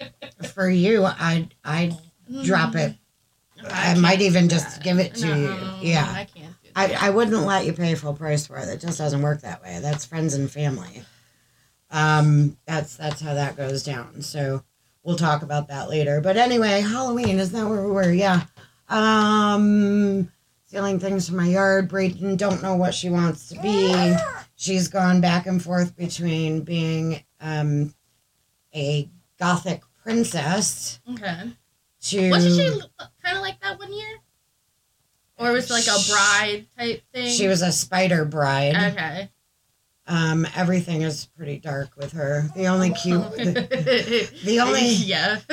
[0.58, 1.96] For you, I'd I'd
[2.42, 2.96] drop it.
[3.64, 4.82] I can't might even just that.
[4.82, 5.90] give it to No, you.
[5.90, 6.04] Yeah.
[6.12, 6.96] I can't I.
[7.00, 8.68] I wouldn't let you pay full price for it.
[8.68, 9.78] It just doesn't work that way.
[9.80, 11.04] That's friends and family.
[11.92, 14.20] Um, that's that's how that goes down.
[14.22, 14.64] So
[15.04, 16.20] we'll talk about that later.
[16.20, 18.10] But anyway, Halloween is that where we were?
[18.10, 18.42] Yeah.
[18.88, 20.28] Um,
[20.66, 21.88] stealing things from my yard.
[21.88, 24.16] Brayden don't know what she wants to be.
[24.56, 27.94] She's gone back and forth between being um,
[28.74, 31.50] a gothic princess Okay.
[32.02, 32.80] to Wasn't she
[33.22, 34.08] kind of like that one year?
[35.38, 37.30] Or was it like a bride type thing?
[37.30, 38.74] she was a spider bride.
[38.74, 39.28] Okay.
[40.06, 42.48] Um, everything is pretty dark with her.
[42.56, 45.36] The only cute, the, the only- yeah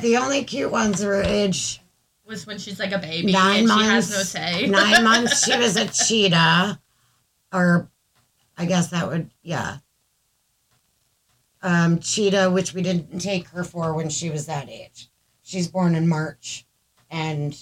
[0.00, 1.80] the only cute ones are age
[2.24, 4.66] was when she's like a baby Nine and she has no months- say.
[4.66, 5.44] nine months.
[5.44, 6.80] She was a cheetah,
[7.52, 7.90] or
[8.56, 9.78] I guess that would yeah.
[11.62, 15.08] Um, cheetah, which we didn't take her for when she was that age.
[15.42, 16.66] She's born in March,
[17.10, 17.56] and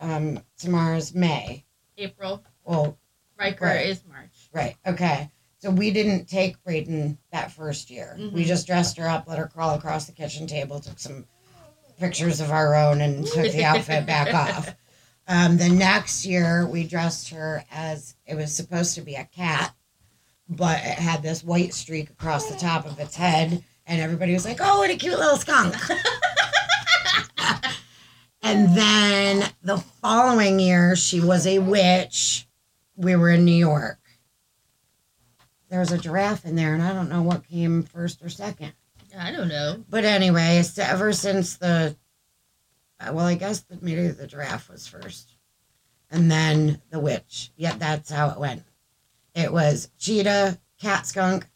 [0.00, 1.64] um, Tamara's May.
[1.96, 2.44] April.
[2.64, 2.98] Well,
[3.38, 3.86] Riker Right.
[3.86, 4.48] is March.
[4.52, 4.76] Right.
[4.86, 5.30] Okay.
[5.58, 8.14] So we didn't take Brayden that first year.
[8.18, 8.46] We Mhm.
[8.46, 11.26] just dressed her up, let her crawl across the kitchen table, took some
[11.98, 14.74] pictures of our own, and took the outfit back off.
[15.26, 19.74] Um, the next year, we dressed her as it was supposed to be a cat,
[20.48, 24.44] but it had this white streak across the top of its head, and everybody was
[24.44, 25.74] like, "Oh, what a cute little skunk!"
[28.42, 32.46] and then the following year, she was a witch.
[32.96, 33.98] We were in New York.
[35.68, 38.72] There was a giraffe in there, and I don't know what came first or second.
[39.18, 39.84] I don't know.
[39.88, 41.96] But anyway, it's ever since the,
[43.00, 45.34] well, I guess maybe the giraffe was first,
[46.10, 47.50] and then the witch.
[47.56, 48.62] Yep, that's how it went.
[49.34, 51.46] It was cheetah, cat, skunk,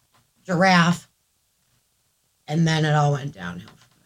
[0.44, 1.08] giraffe,
[2.48, 4.00] and then it all went downhill from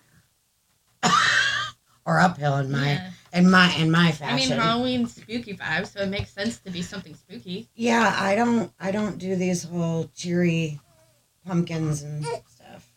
[1.03, 1.11] there,
[2.05, 3.11] or uphill in my Yeah.
[3.33, 4.53] in my in my fashion.
[4.53, 7.69] I mean, Halloween's spooky vibe, so it makes sense to be something spooky.
[7.75, 10.79] yeah, I don't I don't do these whole cheery
[11.47, 12.93] pumpkins and stuff.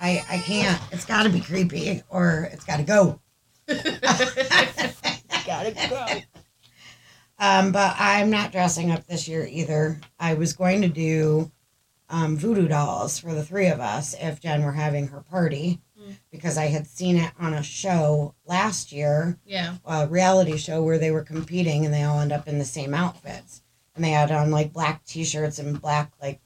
[0.00, 0.78] I I can't.
[0.92, 3.20] It's got to be creepy, or it's got to go.
[5.46, 6.22] Gotta go.
[7.38, 10.00] Um, but I'm not dressing up this year either.
[10.18, 11.50] I was going to do
[12.08, 16.16] um, voodoo dolls for the three of us if Jenn were having her party Mm.
[16.32, 19.76] because I had seen it on a show last year, Yeah.
[19.84, 22.92] a reality show where they were competing and they all end up in the same
[22.92, 23.62] outfits.
[23.94, 26.40] And they had on like black t shirts and black like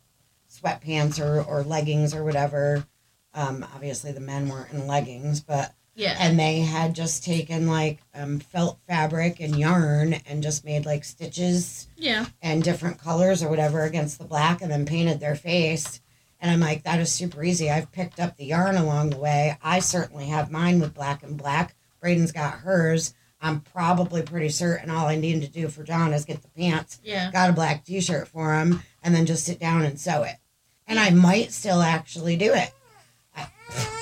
[0.51, 2.87] sweatpants or, or leggings or whatever.
[3.35, 6.17] Um, obviously, the men weren't in leggings, but Yeah.
[6.21, 11.03] and they had just taken like um, felt fabric and yarn and just made like
[11.03, 12.27] stitches yeah.
[12.41, 16.01] and different colors or whatever against the black and then painted their face.
[16.41, 17.69] And i'm like that is super easy.
[17.69, 19.59] I've picked up the yarn along the way.
[19.61, 21.75] I certainly have mine with black and black.
[22.01, 23.13] Braden's got hers.
[23.41, 27.01] I'm probably pretty certain all i need to do for john is get the pants.
[27.03, 27.31] Yeah.
[27.33, 30.37] got a black t-shirt for him and then just sit down and sew it.
[30.87, 32.73] And i might still actually do it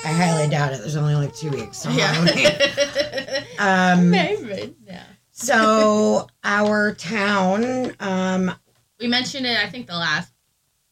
[0.05, 3.43] i, highly doubt it there's only like two weeks so Yeah.
[3.59, 4.75] um Maybe.
[4.85, 5.03] Yeah.
[5.31, 8.51] so our town um
[8.99, 10.31] We mentioned it, I think, the last.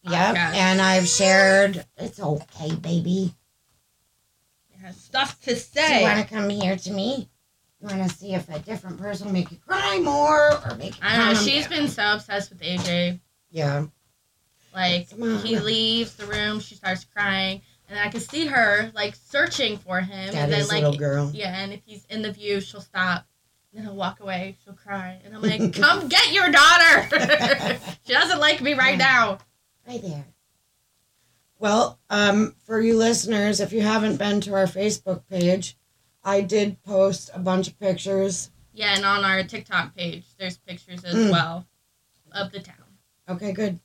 [0.03, 0.53] Yep, podcast.
[0.55, 1.83] and I've shared.
[1.97, 3.33] It's okay, baby.
[4.73, 7.27] It has stuff to Do you want to come here to me?
[7.81, 10.95] You want to see if a different person will make you cry more or make
[10.95, 11.39] you I don't know.
[11.39, 11.79] She's down?
[11.79, 13.19] been so obsessed with AJ.
[13.49, 13.85] Yeah.
[14.75, 19.77] Like he leaves the room, she starts crying, and I can see her like searching
[19.77, 21.31] for him, and then like little girl.
[21.33, 23.25] yeah, and if he's in the view, she'll stop.
[23.71, 24.57] And then he'll walk away.
[24.63, 27.79] She'll cry, and I'm like, "Come get your daughter.
[28.05, 29.39] she doesn't like me right now."
[29.87, 30.25] Right there.
[31.59, 35.77] Well, um, for you listeners, if you haven't been to our Facebook page,
[36.23, 38.51] I did post a bunch of pictures.
[38.73, 41.31] Yeah, and on our TikTok page, there's pictures as Mm.
[41.31, 41.65] well
[42.33, 42.75] of the town.
[43.29, 43.79] Okay, good.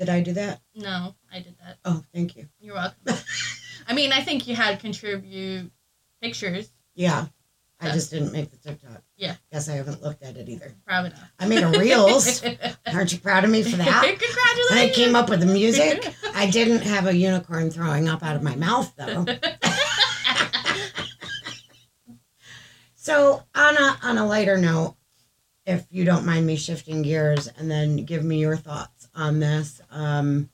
[0.00, 0.62] Did I do that?
[0.74, 1.76] No, I did that.
[1.84, 2.48] Oh, thank you.
[2.58, 2.96] You're welcome.
[3.86, 5.70] I mean, I think you had contribute
[6.22, 6.70] pictures.
[6.94, 7.26] Yeah.
[7.82, 9.02] I just didn't make the TikTok.
[9.18, 9.34] Yeah.
[9.52, 10.74] Guess I haven't looked at it either.
[10.86, 11.20] Probably not.
[11.38, 12.42] I made a reels.
[12.86, 13.86] Aren't you proud of me for that?
[14.18, 14.70] Congratulations.
[14.70, 16.14] And I came up with the music.
[16.34, 19.26] I didn't have a unicorn throwing up out of my mouth though.
[22.94, 24.94] So on a on a lighter note,
[25.66, 29.80] if you don't mind me shifting gears and then give me your thoughts on this,
[29.90, 30.48] um,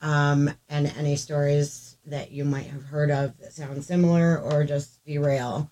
[0.00, 5.02] um, and any stories that you might have heard of that sound similar or just
[5.04, 5.70] derail.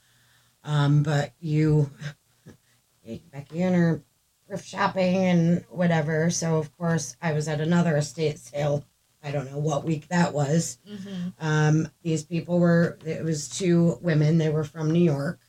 [0.65, 1.91] Um, but you,
[3.07, 4.03] Becci and her
[4.47, 6.31] thrift shopping and whatever.
[6.31, 8.85] So of course I was at another estate sale.
[9.23, 10.79] I don't know what week that was.
[10.87, 14.39] hmm Um, these people were, it was two women.
[14.39, 15.41] They were from New York.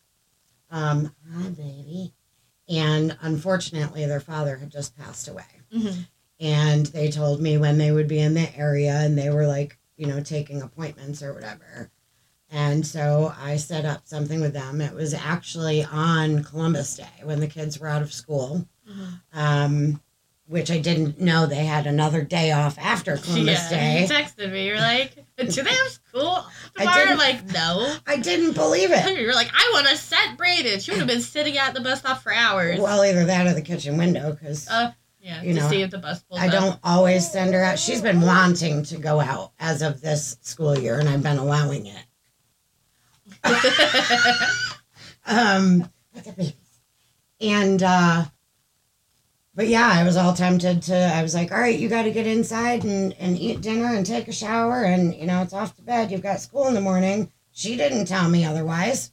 [0.70, 1.83] Um, hi, baby.
[2.70, 5.44] And unfortunately, their father had just passed away.
[5.72, 6.02] hmm
[6.40, 9.78] And they told me when they would be in the area and they were like,
[9.98, 11.92] you know, taking appointments or whatever.
[12.50, 14.82] And so I set up something with them.
[14.82, 20.02] It was actually on Columbus Day when the kids were out of school hmm um,
[20.48, 24.14] which I didn't know they had another day off after Columbus yeah, you Day.
[24.14, 24.68] texted me.
[24.68, 26.46] You're like, do they have school
[26.78, 27.00] I tomorrow?
[27.02, 27.96] I'm didn't- like, no.
[28.06, 29.18] I didn't believe it.
[29.22, 30.82] You're like, I want to set braided.
[30.82, 32.80] She would have been sitting at the bus stop for hours.
[32.80, 35.92] Well, either that or the kitchen window, because uh, yeah, you to know, see if
[35.92, 36.52] the bus pulls I up.
[36.52, 37.80] don't always send her out.
[37.80, 41.86] She's been wanting to go out as of this school year, and I've been allowing
[41.88, 42.04] it.
[45.26, 46.54] um, with the babies.
[47.42, 48.26] And, uh,
[49.56, 52.12] but yeah, I was all tempted to, I was like, all right, you got to
[52.12, 54.84] get inside and, and eat dinner and take a shower.
[54.84, 56.12] And, you know, it's off to bed.
[56.12, 57.32] You've got school in the morning.
[57.52, 59.12] She didn't tell me otherwise.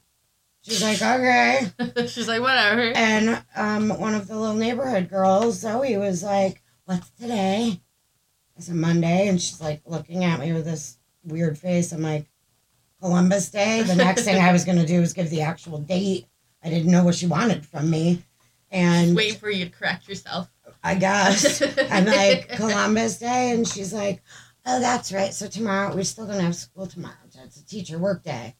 [0.62, 1.66] She's like, okay.
[2.07, 2.92] She's like, whatever.
[2.94, 7.81] And um, one of the little neighborhood girls, Zoe, was like, What's today?
[8.59, 9.29] I said, Monday.
[9.29, 11.92] And she's like looking at me with this weird face.
[11.92, 12.26] I'm like,
[13.00, 13.83] Columbus Day.
[13.83, 16.26] The next thing I was going to do was give the actual date.
[16.64, 18.24] I didn't know what she wanted from me.
[18.70, 20.48] And Waiting for you to correct yourself.
[20.83, 23.50] I guess I'm like, Columbus Day.
[23.52, 24.22] And she's like,
[24.66, 25.33] Oh, that's right.
[25.33, 27.14] So tomorrow, we're still going to have school tomorrow.
[27.44, 28.54] It's a teacher work day.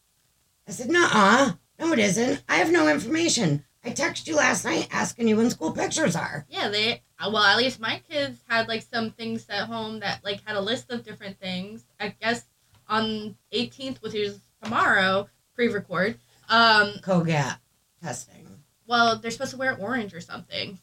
[0.67, 1.51] I said, Nuh-uh.
[1.79, 2.43] No, it isn't.
[2.49, 3.63] I have no information.
[3.83, 6.45] I texted you last night asking you when school pictures are.
[6.49, 7.01] Yeah, they.
[7.19, 10.55] uh, Well, at least my kids had like some things at home that like had
[10.57, 11.85] a list of different things.
[11.99, 12.43] I guess
[12.87, 16.19] on 18th, which is tomorrow, pre-record.
[16.49, 17.57] Um, COGAT
[18.03, 18.40] testing.
[18.91, 20.77] Well, they're supposed to wear orange or something.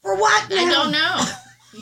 [0.00, 0.50] For what?
[0.52, 1.24] I don't know.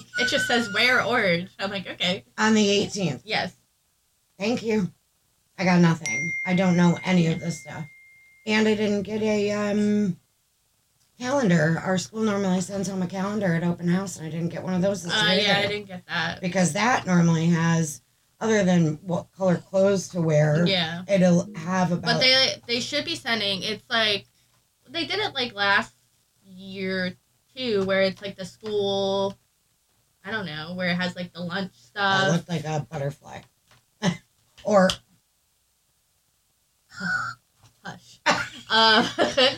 [0.18, 1.50] it just says wear orange.
[1.58, 3.22] I'm like, okay, On the 18th.
[3.24, 3.54] yes.
[4.38, 4.90] Thank you.
[5.58, 6.32] I got nothing.
[6.46, 7.84] I don't know any of this stuff.
[8.46, 10.16] And I didn't get a um
[11.18, 11.80] calendar.
[11.84, 14.72] Our school normally sends home a calendar at open house, and I didn't get one
[14.74, 15.42] of those this Uh, year.
[15.42, 16.40] yeah, I didn't get that.
[16.40, 18.00] Because that normally has,
[18.40, 22.02] other than what color clothes to wear, Yeah, it'll have about.
[22.14, 23.62] but they they should be sending.
[23.62, 24.26] It's like
[24.90, 25.94] they did it like last
[26.44, 27.14] year
[27.56, 29.36] too, where it's like the school.
[30.24, 32.28] I don't know where it has like the lunch It stuff.
[32.28, 33.40] looked like a butterfly.
[34.64, 34.88] or
[37.84, 38.20] Hush.
[38.70, 39.08] uh,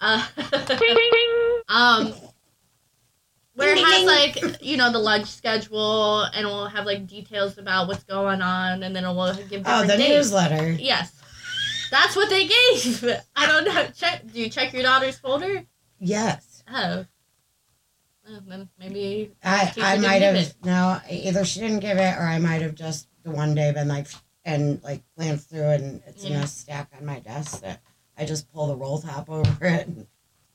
[0.00, 0.26] uh,
[1.68, 2.14] um,
[3.54, 7.88] where it has like you know the lunch schedule, and we'll have like details about
[7.88, 10.08] what's going on, and then it will give different oh, the dates.
[10.08, 10.72] newsletter.
[10.72, 11.21] Yes,
[11.92, 13.04] that's what they gave.
[13.36, 13.86] I don't know.
[13.94, 14.22] Check.
[14.32, 15.64] Do you check your daughter's folder?
[16.00, 16.64] Yes.
[16.66, 17.04] Oh.
[18.28, 20.54] Well, then maybe I, I might have it.
[20.64, 23.88] no either she didn't give it or I might have just the one day been
[23.88, 24.06] like
[24.44, 27.80] and like glanced through it and it's in a stack on my desk that
[28.16, 30.06] I just pull the roll top over it and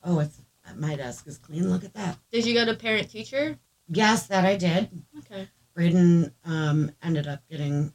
[0.03, 0.39] oh it's
[0.77, 3.57] my desk is clean look at that did you go to parent teacher?
[3.89, 5.49] yes that I did Okay.
[5.75, 7.93] Braden um ended up getting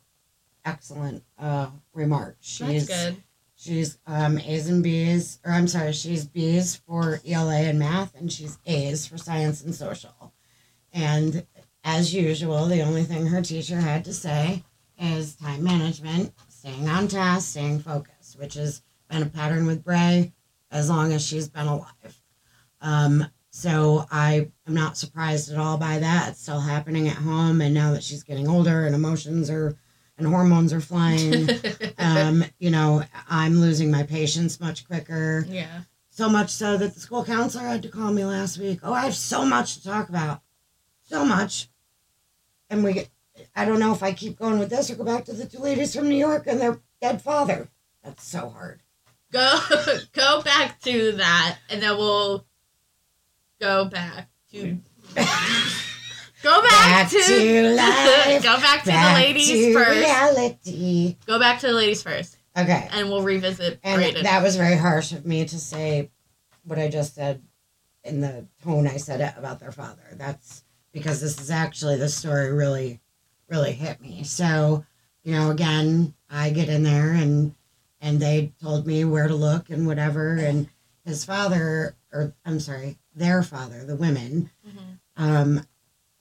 [0.66, 3.22] excellent uh remarks she's That's good.
[3.62, 8.32] She's um, A's and B's, or I'm sorry, she's B's for ELA and math, and
[8.32, 10.32] she's A's for science and social.
[10.92, 11.46] And
[11.84, 14.64] as usual, the only thing her teacher had to say
[14.98, 20.32] is time management, staying on task, staying focused, which has been a pattern with Bray
[20.72, 22.20] as long as she's been alive.
[22.80, 26.30] Um, so I am not surprised at all by that.
[26.30, 29.76] It's still happening at home, and now that she's getting older and emotions are
[30.18, 31.48] and hormones are flying
[31.98, 35.44] um, you know, I'm losing my patience much quicker.
[35.48, 35.82] yeah.
[36.10, 38.80] So much so that the school counselor had to call me last week.
[38.82, 40.42] Oh, I have so much to talk about.
[41.04, 41.70] So much.
[42.68, 43.06] And we,
[43.56, 45.60] I don't know if I keep going with this or go back to the two
[45.60, 47.70] ladies from New York and their dead father.
[48.04, 48.82] That's so hard.
[49.32, 49.58] Go
[50.12, 52.44] go back to that, and then we'll
[53.58, 54.78] go back to
[56.42, 57.18] go back, Back to
[57.76, 58.42] life.
[58.42, 59.98] go back to Back the ladies to first.
[60.00, 61.16] reality.
[61.26, 62.88] Go back to the ladies first, Okay.
[62.92, 64.24] and we'll revisit And Braden.
[64.24, 66.10] that was very harsh of me to say
[66.64, 67.42] what I just said
[68.04, 70.02] in the tone I said it about their father.
[70.14, 73.00] That's because this is actually the story really,
[73.48, 74.24] really hit me.
[74.24, 74.84] So,
[75.24, 77.54] you know, again, I get in there and
[78.00, 80.34] and they told me where to look and whatever.
[80.34, 80.68] And
[81.04, 84.98] his father, or I'm sorry, their father, the women, Mhm.
[85.16, 85.66] um,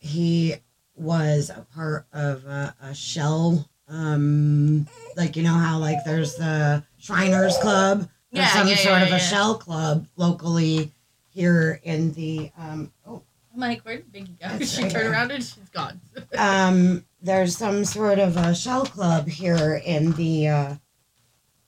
[0.01, 0.55] he
[0.95, 4.85] was a part of a, a shell um
[5.15, 7.99] like you know how like there's the shriners club
[8.31, 10.91] there's Yeah, some yeah, sort yeah, of a shell club locally
[11.29, 13.21] here in the um oh
[13.53, 14.47] I'm like, where did Biggie go?
[14.47, 15.11] That's she right turned here.
[15.11, 15.99] around and she's gone.
[16.37, 20.75] um there's some sort of a shell club here in the uh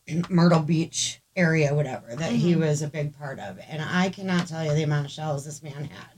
[0.30, 2.60] myrtle beach area whatever that he Mhm.
[2.60, 5.64] was a big part of and i cannot tell you the amount of shells this
[5.64, 6.12] man had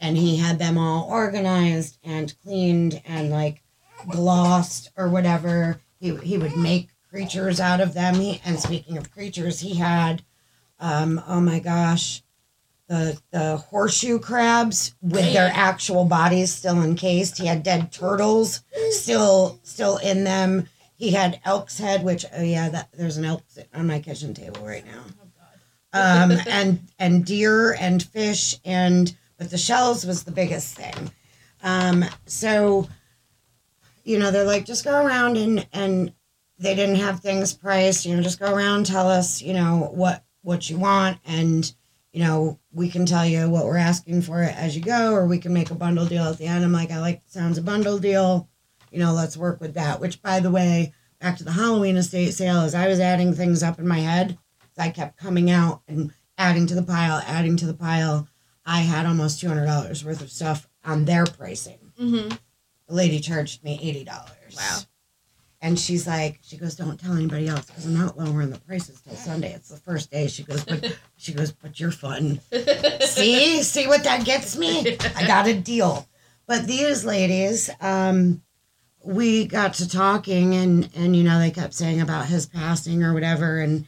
[0.00, 3.62] and he had them all organized and cleaned and like
[4.08, 9.12] glossed or whatever he, he would make creatures out of them he, and speaking of
[9.12, 10.22] creatures he had
[10.78, 12.22] um oh my gosh
[12.90, 17.38] the the horseshoe crabs with their actual bodies still encased.
[17.38, 20.68] He had dead turtles still still in them.
[20.96, 24.66] He had elk's head, which oh yeah, that there's an elk on my kitchen table
[24.66, 25.04] right now.
[25.92, 31.10] Um, and and deer and fish and but the shells was the biggest thing.
[31.64, 32.88] Um, so
[34.04, 36.12] you know they're like just go around and and
[36.58, 38.04] they didn't have things priced.
[38.04, 41.72] You know, just go around, tell us you know what what you want and
[42.12, 45.38] you know, we can tell you what we're asking for as you go, or we
[45.38, 46.64] can make a bundle deal at the end.
[46.64, 48.48] I'm like, I like sounds a bundle deal.
[48.90, 50.00] You know, let's work with that.
[50.00, 53.62] Which, by the way, back to the Halloween estate sale, as I was adding things
[53.62, 54.36] up in my head,
[54.76, 58.26] I kept coming out and adding to the pile, adding to the pile.
[58.64, 61.92] I had almost two hundred dollars worth of stuff on their pricing.
[62.00, 62.28] Mm-hmm.
[62.88, 64.56] The lady charged me eighty dollars.
[64.56, 64.78] Wow.
[65.62, 69.02] And she's like, she goes, don't tell anybody else because I'm not lowering the prices
[69.02, 69.52] till Sunday.
[69.52, 70.26] It's the first day.
[70.26, 72.40] She goes, but she goes, but you're fun.
[73.00, 74.96] see, see what that gets me?
[75.14, 76.08] I got a deal.
[76.46, 78.42] But these ladies, um,
[79.04, 83.14] we got to talking, and and you know they kept saying about his passing or
[83.14, 83.86] whatever, and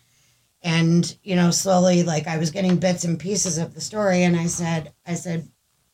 [0.63, 4.37] and you know slowly like I was getting bits and pieces of the story, and
[4.37, 5.49] I said, I said,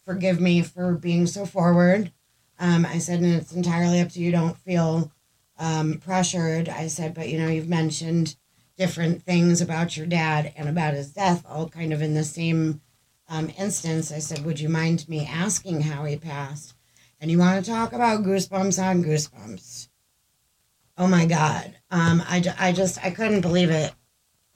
[0.05, 2.12] forgive me for being so forward.
[2.59, 4.33] Um, I said, and it's entirely up to you.
[4.33, 5.12] Don't feel
[5.59, 6.69] um, pressured.
[6.69, 8.37] I said, but you know, you've mentioned
[8.77, 12.81] different things about your dad and about his death, all kind of in the same
[13.29, 14.12] um, instance.
[14.12, 16.75] I said, would you mind me asking how he passed?
[17.21, 19.89] And you want to talk about goosebumps on goosebumps?
[20.97, 21.77] Oh my God.
[21.91, 23.93] Um, I, I just, I couldn't believe it.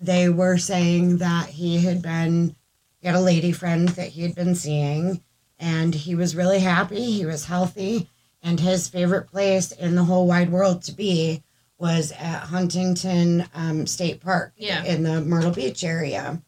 [0.03, 2.57] They were saying that he had been,
[2.99, 5.23] he had a lady friend that he had been seeing,
[5.59, 7.13] and he was really happy.
[7.13, 8.09] He was healthy
[8.43, 11.43] and his favorite place in the whole wide world to be
[11.79, 14.85] was at Huntington um, State Park Yeah.
[14.85, 16.43] in the Myrtle Beach area.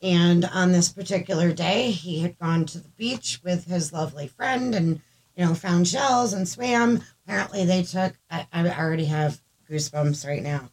[0.00, 4.74] And on this particular day, he had gone to the beach with his lovely friend
[4.74, 5.00] and,
[5.36, 7.02] you know, found shells and swam.
[7.24, 9.40] Apparently, they took, I, I already have
[9.70, 10.70] goosebumps right now.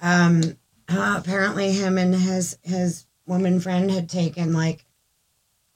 [0.00, 0.56] Um,
[0.90, 4.84] uh, apparently, him and his, his woman friend had taken like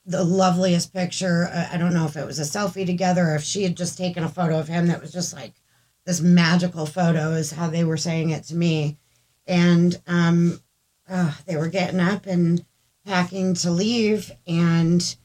[0.07, 1.49] the loveliest picture.
[1.53, 3.97] Uh, I don't know if it was a selfie together or if she had just
[3.97, 5.55] taken a photo of him that was just like
[6.05, 8.99] this magical photo, is how they were saying it to me.
[9.47, 10.61] And um,
[11.09, 12.65] uh, they were getting up and
[13.07, 15.17] packing to leave, and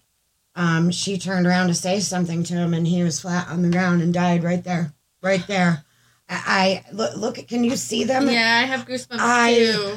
[0.56, 3.70] um, she turned around to say something to him, and he was flat on the
[3.70, 5.84] ground and died right there, right there.
[6.30, 7.48] I, look, look.
[7.48, 8.30] Can you see them?
[8.30, 9.96] Yeah, I have goosebumps I- too.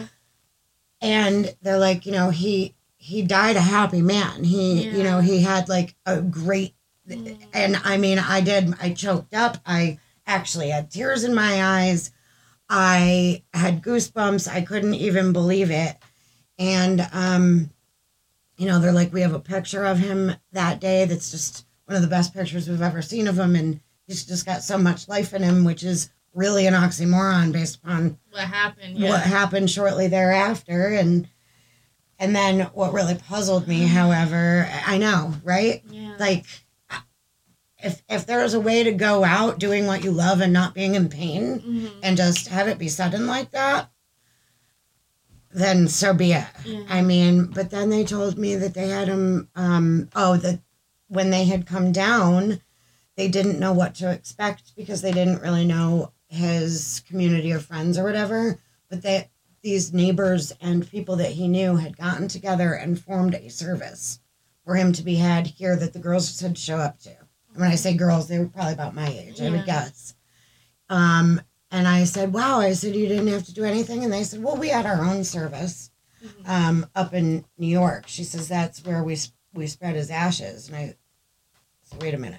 [1.00, 4.44] and they're like, you know, he he died a happy man.
[4.44, 6.74] He, you know, he had like a great,
[7.08, 7.36] Mm.
[7.52, 8.74] and I mean, I did.
[8.80, 9.58] I choked up.
[9.66, 12.12] I actually had tears in my eyes.
[12.68, 14.46] I had goosebumps.
[14.46, 15.96] I couldn't even believe it.
[16.60, 17.70] And um,
[18.56, 21.04] you know, they're like, we have a picture of him that day.
[21.04, 24.46] That's just one of the best pictures we've ever seen of him, and he's just
[24.46, 28.96] got so much life in him, which is really an oxymoron based upon What happened?
[28.98, 29.10] Yeah.
[29.10, 31.28] what happened shortly thereafter and
[32.18, 36.14] and then what really puzzled me however i know right Yeah.
[36.18, 36.46] like
[37.78, 40.94] if if there's a way to go out doing what you love and not being
[40.94, 41.90] in pain Mhm.
[42.02, 43.90] and just have it be sudden like that
[45.54, 46.84] then so be it Yeah.
[46.88, 50.60] i mean but then they told me that they had him um oh that
[51.08, 52.60] when they had come down
[53.16, 57.98] they didn't know what to expect because they didn't really know his community of friends
[57.98, 58.58] or whatever
[58.88, 59.28] but that
[59.62, 64.18] these neighbors and people that he knew had gotten together and formed a service
[64.64, 67.70] for him to be had here that the girls should show up to and when
[67.70, 70.14] i say girls they were probably about my age i would guess
[70.88, 74.24] um, and i said wow i said you didn't have to do anything and they
[74.24, 75.90] said well we had our own service
[76.24, 76.48] Mhm.
[76.48, 78.04] um, up in New York.
[78.06, 79.16] She says that's where we
[79.54, 80.68] we spread his ashes.
[80.68, 80.94] And I
[81.82, 82.38] said, wait a minute.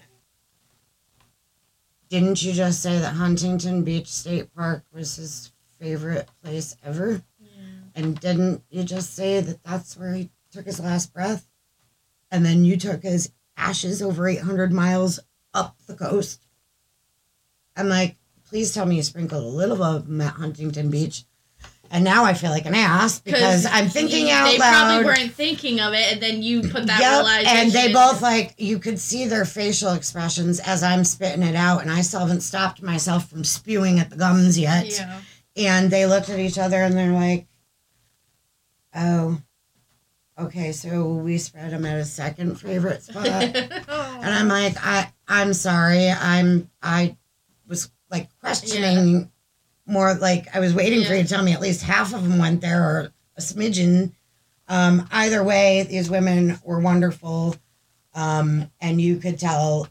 [2.13, 7.23] Didn't you just say that Huntington Beach State Park was his favorite place ever?
[7.39, 7.47] Yeah.
[7.95, 11.49] And didn't you just say that that's where he took his last breath?
[12.29, 15.21] And then you took his ashes over 800 miles
[15.55, 16.45] up the coast?
[17.75, 21.25] I'm like, please tell me you sprinkled a little of them at Huntington Beach.
[21.93, 24.73] And now I feel like an ass because I'm thinking you- out they loud.
[24.87, 27.57] probably weren't thinking of it, and then you put that Yep, realization.
[27.57, 31.83] and they both like you could see their facial expressions as I'm spitting it out,
[31.83, 34.87] and I still haven't stopped myself from spewing at the gums yet.
[34.89, 35.19] Yeah.
[35.55, 37.45] And they looked at each other and they're like,
[38.95, 39.39] "Oh,
[40.39, 45.53] okay, so we spread them at a second favorite spot." and I'm like, "I I'm
[45.53, 47.17] sorry, I'm I
[47.67, 49.29] was like questioning
[49.85, 52.37] more like I was waiting for you to tell me at least half of them
[52.37, 54.13] went there or a smidgen."
[54.67, 57.55] Um, either way, these women were wonderful,
[58.13, 59.89] um, and you could tell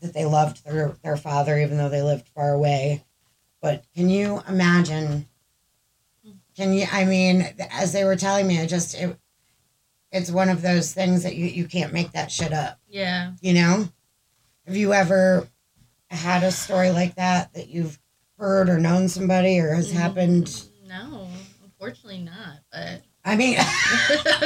[0.00, 3.04] that they loved their their father, even though they lived far away.
[3.60, 5.26] But can you imagine?
[6.54, 6.86] Can you?
[6.92, 9.18] I mean, as they were telling me, I just it,
[10.12, 12.78] it's one of those things that you you can't make that shit up.
[12.88, 13.32] Yeah.
[13.40, 13.88] You know,
[14.66, 15.48] have you ever
[16.10, 17.98] had a story like that that you've
[18.38, 20.46] heard or known somebody or has happened?
[20.46, 21.28] Mm, No,
[21.62, 22.58] unfortunately not.
[22.72, 23.66] But I mean, um,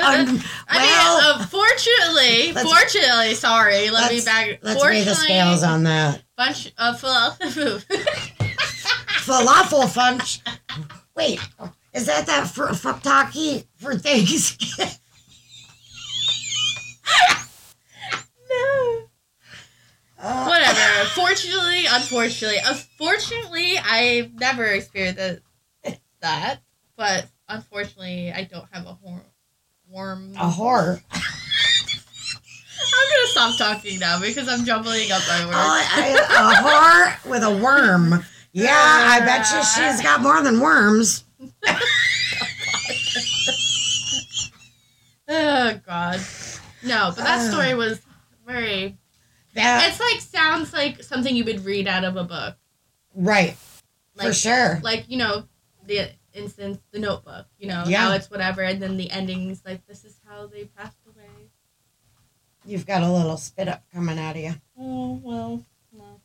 [0.01, 0.36] I
[0.70, 3.91] well, mean, unfortunately, Let's- fortunately, sorry.
[3.91, 4.59] Let me back.
[4.62, 6.22] let's weigh the scales on that.
[6.36, 7.84] bunch of philosophy.
[9.28, 10.41] Falafel funch.
[11.16, 11.41] Wait,
[11.93, 14.89] is that that for fuktaki for Thanksgiving?
[20.21, 21.05] Uh, Whatever.
[21.11, 25.41] Fortunately, unfortunately, unfortunately, I've never experienced
[26.21, 26.61] that.
[26.97, 29.23] But unfortunately, I don't have a horn.
[29.89, 30.35] Warm.
[30.37, 31.01] a whore.
[32.81, 35.57] I'm gonna stop talking now because I'm jumbling up my Oh, words.
[35.57, 36.55] I- a
[37.25, 38.23] whore with a worm.
[38.53, 41.25] Yeah, I bet you she's got more than worms.
[45.29, 46.21] oh God.
[46.83, 47.51] No, but that Uh.
[47.51, 48.01] story was
[48.47, 48.97] very.
[49.55, 52.57] That It's like sounds like something you would read out of a book.
[53.14, 53.57] right
[54.14, 54.80] Like, for sure.
[54.82, 55.44] Like you know
[55.86, 57.46] the instance, the Notebook.
[57.59, 58.09] You know Yeah.
[58.09, 61.51] how it's whatever, and then the endings like this is how they passed away.
[62.64, 64.55] You've got a little spit up coming out of you.
[64.78, 65.64] Oh well.
[65.92, 66.20] No.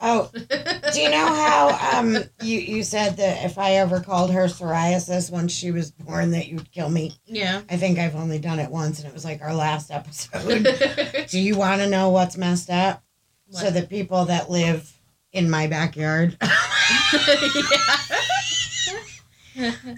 [0.00, 0.40] Oh, Oh
[0.92, 5.30] do you know how um you you said that if I ever called her psoriasis
[5.30, 7.14] once she was born that you'd kill me?
[7.26, 7.62] yeah.
[7.70, 10.66] I think I've only done it once, and it was like our last episode.
[11.28, 13.02] do you want to know what's messed up?
[13.50, 14.92] So the people that live
[15.32, 16.48] in my backyard, yeah.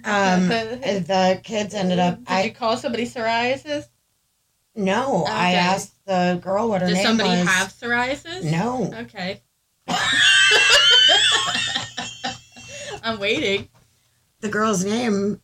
[0.04, 2.18] um, the kids ended up.
[2.18, 3.88] Did I you call somebody psoriasis?
[4.74, 7.18] no, I asked the girl what her Does name was.
[7.18, 8.42] Does somebody have psoriasis?
[8.50, 9.42] no, Okay.
[13.06, 13.68] I'm waiting.
[14.40, 15.40] the girl's name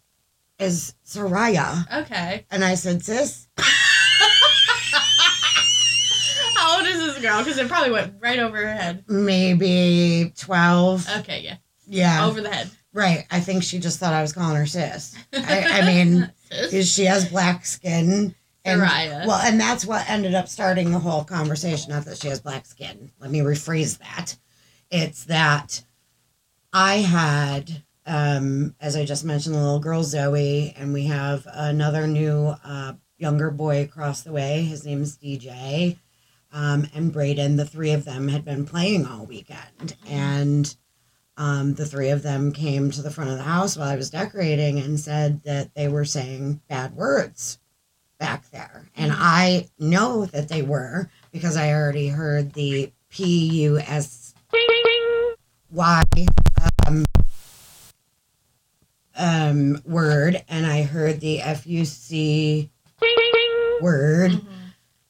[0.59, 2.44] is Soraya, Okay.
[2.50, 3.46] and I said, "Sis,
[6.54, 7.38] How old is this girl?
[7.42, 9.04] Because it probably went right over her head.
[9.09, 11.06] maybe twelve.
[11.18, 11.56] Okay, yeah.
[11.86, 12.70] yeah, Over the head.
[12.92, 13.24] right.
[13.30, 15.14] I think she just thought I was calling her sis.
[15.32, 16.92] I, I mean, Sis.
[16.92, 18.34] she has black skin."
[18.64, 19.24] And, Soraya.
[19.26, 21.90] well, and that's what ended up starting the whole conversation.
[21.92, 23.11] Not that she has black skin.
[23.20, 24.36] Let me rephrase that.
[24.90, 25.84] It's that
[26.73, 32.07] I had, um, as I just mentioned, the little girl Zoe, and we have another
[32.07, 34.62] new uh, younger boy across the way.
[34.62, 35.99] His name's DJ,
[36.53, 37.57] um, and Braden.
[37.57, 40.75] The three of them had been playing all weekend, and
[41.37, 44.11] um, the three of them came to the front of the house while I was
[44.11, 47.59] decorating and said that they were saying bad words
[48.19, 48.91] back there.
[48.97, 49.12] And.
[49.12, 54.35] I know that they were because I already heard the P U S
[55.71, 56.03] Y
[59.19, 62.71] um, word and I heard the F U C
[63.81, 64.45] word Mhm.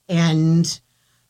[0.08, 0.80] and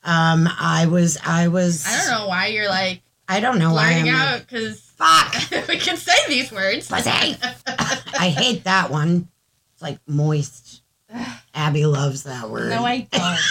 [0.04, 3.92] um, I was I was I don't know why you're like I don't know why
[3.94, 5.34] blurting I'm out because fuck
[5.68, 6.88] we can say these words.
[6.88, 7.10] Pussy.
[7.10, 9.28] I hate that one.
[9.74, 10.82] It's like moist.
[11.54, 12.70] Abby loves that word.
[12.70, 13.38] no, I don't.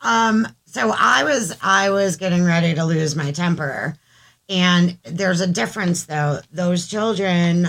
[0.00, 3.96] Um, so I was I was getting ready to lose my temper.
[4.48, 6.40] And there's a difference though.
[6.50, 7.68] Those children,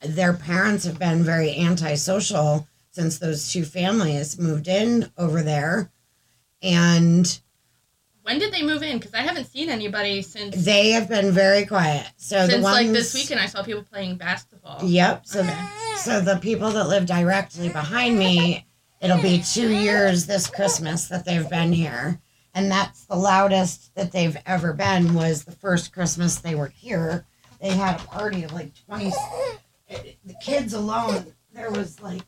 [0.00, 5.90] their parents have been very antisocial since those two families moved in over there.
[6.62, 7.40] And
[8.22, 8.98] When did they move in?
[8.98, 12.06] Because I haven't seen anybody since they have been very quiet.
[12.16, 13.40] So the since ones like this weekend.
[13.40, 14.80] I saw people playing basketball.
[14.84, 15.26] Yep.
[15.26, 15.66] So Okay.
[15.96, 18.66] so the people that live directly behind me,
[19.00, 22.20] it'll be two years this Christmas that they've been here.
[22.54, 27.24] And that's the loudest that they've ever been was the first Christmas they were here.
[27.60, 29.12] They had a party of like 20
[30.24, 31.34] the kids alone.
[31.52, 32.22] There was like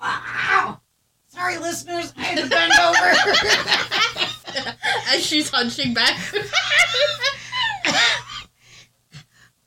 [0.00, 0.80] wow.
[1.28, 3.14] Sorry listeners, I had to bend over.
[5.08, 6.18] As she's hunching back.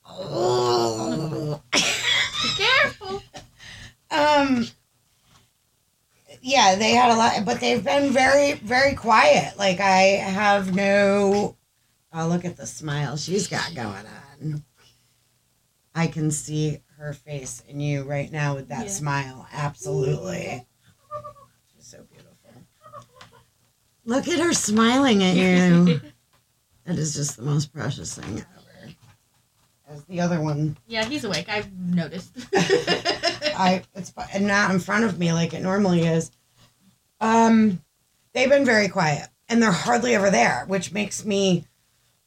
[0.06, 1.62] oh.
[2.58, 3.24] Careful.
[4.10, 4.68] Um.
[6.42, 9.58] Yeah, they had a lot, but they've been very, very quiet.
[9.58, 11.56] Like I have no.
[12.14, 14.06] Oh, look at the smile she's got going
[14.42, 14.64] on.
[15.96, 18.92] I can see her face in you right now with that Yeah.
[18.92, 19.48] smile.
[19.52, 20.66] Absolutely.
[21.76, 22.28] She's so beautiful.
[24.06, 26.02] Look at her smiling at you.
[26.86, 28.44] that is just the most precious thing
[30.08, 30.78] the other one.
[30.88, 31.48] Yeah, he's awake.
[31.50, 32.32] I've noticed.
[32.56, 36.32] I it's and not in front of me like it normally is.
[37.20, 37.82] Um,
[38.34, 41.66] they've been very quiet, and they're hardly ever there, which makes me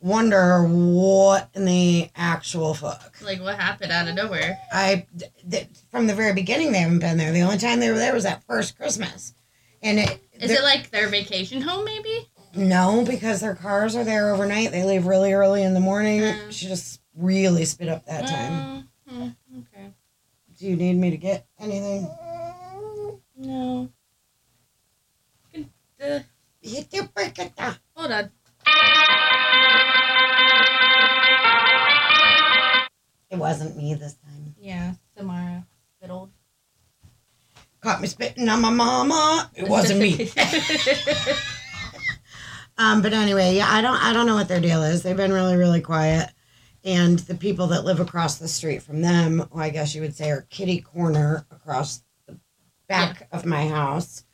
[0.01, 3.17] wonder what in the actual fuck.
[3.23, 4.59] like what happened out of nowhere?
[4.73, 5.07] I
[5.51, 7.33] th- from the very beginning they haven't been there.
[7.33, 9.35] The only time they were there was that first Christmas,
[9.83, 11.85] and it Is it like their vacation home?
[11.85, 12.29] Maybe.
[12.55, 14.71] no because their cars are there overnight.
[14.73, 16.21] They leave really early in the morning.
[16.21, 16.53] Mm.
[16.53, 18.89] She just really spit up that time.
[19.11, 19.93] Mm, mm, okay.
[20.59, 22.09] Do you need me to get anything?
[23.37, 23.89] No.
[26.61, 27.39] Hit your break
[27.95, 28.31] hold on.
[33.31, 34.55] It wasn't me this time.
[34.59, 35.67] Yeah, Samara
[36.01, 36.31] fiddled.
[37.81, 39.51] Caught me spitting on my mama.
[39.55, 40.31] It wasn't me.
[42.77, 45.03] Um, but anyway, yeah, I don't I don't know what their deal is.
[45.03, 46.31] They've been really, really quiet.
[46.85, 50.15] And the people that live across the street from them, who I guess you would
[50.15, 52.39] say are kitty corner across the
[52.89, 54.25] back of my house,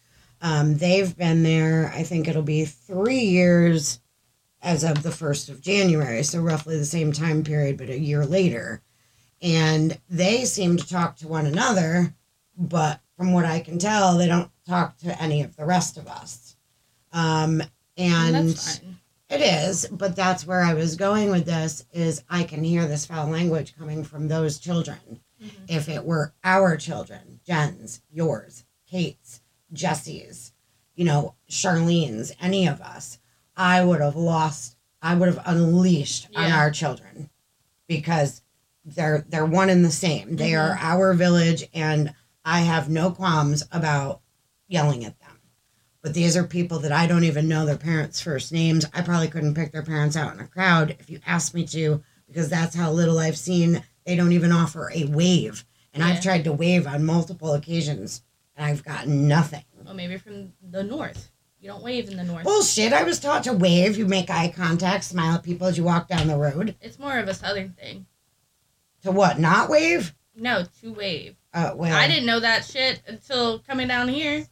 [0.43, 4.01] um, they've been there, I think it'll be three years
[4.63, 6.23] as of the first of January.
[6.23, 8.83] So roughly the same time period, but a year later.
[9.41, 12.15] And they seem to talk to one another,
[12.57, 16.09] but from what I can tell, they don't talk to any of the rest of
[16.09, 16.57] us.
[17.13, 17.63] Um,
[17.97, 19.00] and fine.
[19.31, 23.07] It is, but that's where I was going with this is I can hear this
[23.07, 25.21] foul language coming from those children.
[25.41, 25.51] Mhm.
[25.69, 29.41] If it were our children, Jenn's, yours, Kate's,
[29.73, 30.53] Jesse's,
[30.97, 33.19] you know, Charlene's, any of us,
[33.57, 37.31] I would have lost I would have unleashed on our children
[37.87, 38.43] because
[38.85, 40.37] they're they're one and the same.
[40.37, 40.61] They Mhm.
[40.61, 42.13] are our village and
[42.45, 44.21] I have no qualms about
[44.69, 45.20] yelling at them.
[46.03, 48.87] But these are people that I don't even know their parents' first names.
[48.95, 52.03] I probably couldn't pick their parents out in a crowd if you asked me to,
[52.27, 53.83] because that's how little I've seen.
[54.07, 55.65] They don't even offer a wave.
[55.93, 56.09] And Yeah.
[56.11, 58.23] I've tried to wave on multiple occasions
[58.57, 59.65] and I've gotten nothing.
[59.85, 61.31] Well, maybe from the north.
[61.61, 62.45] You don't wave in the north.
[62.45, 62.95] Bullshit.
[62.95, 63.99] I was taught to wave.
[63.99, 66.75] You make eye contact, smile at people as you walk down the road.
[66.81, 68.07] It's more of a southern thing.
[69.03, 69.39] To what?
[69.39, 70.15] Not wave?
[70.35, 71.37] No, to wave.
[71.53, 74.47] Uh, well, I didn't know that shit until coming down here.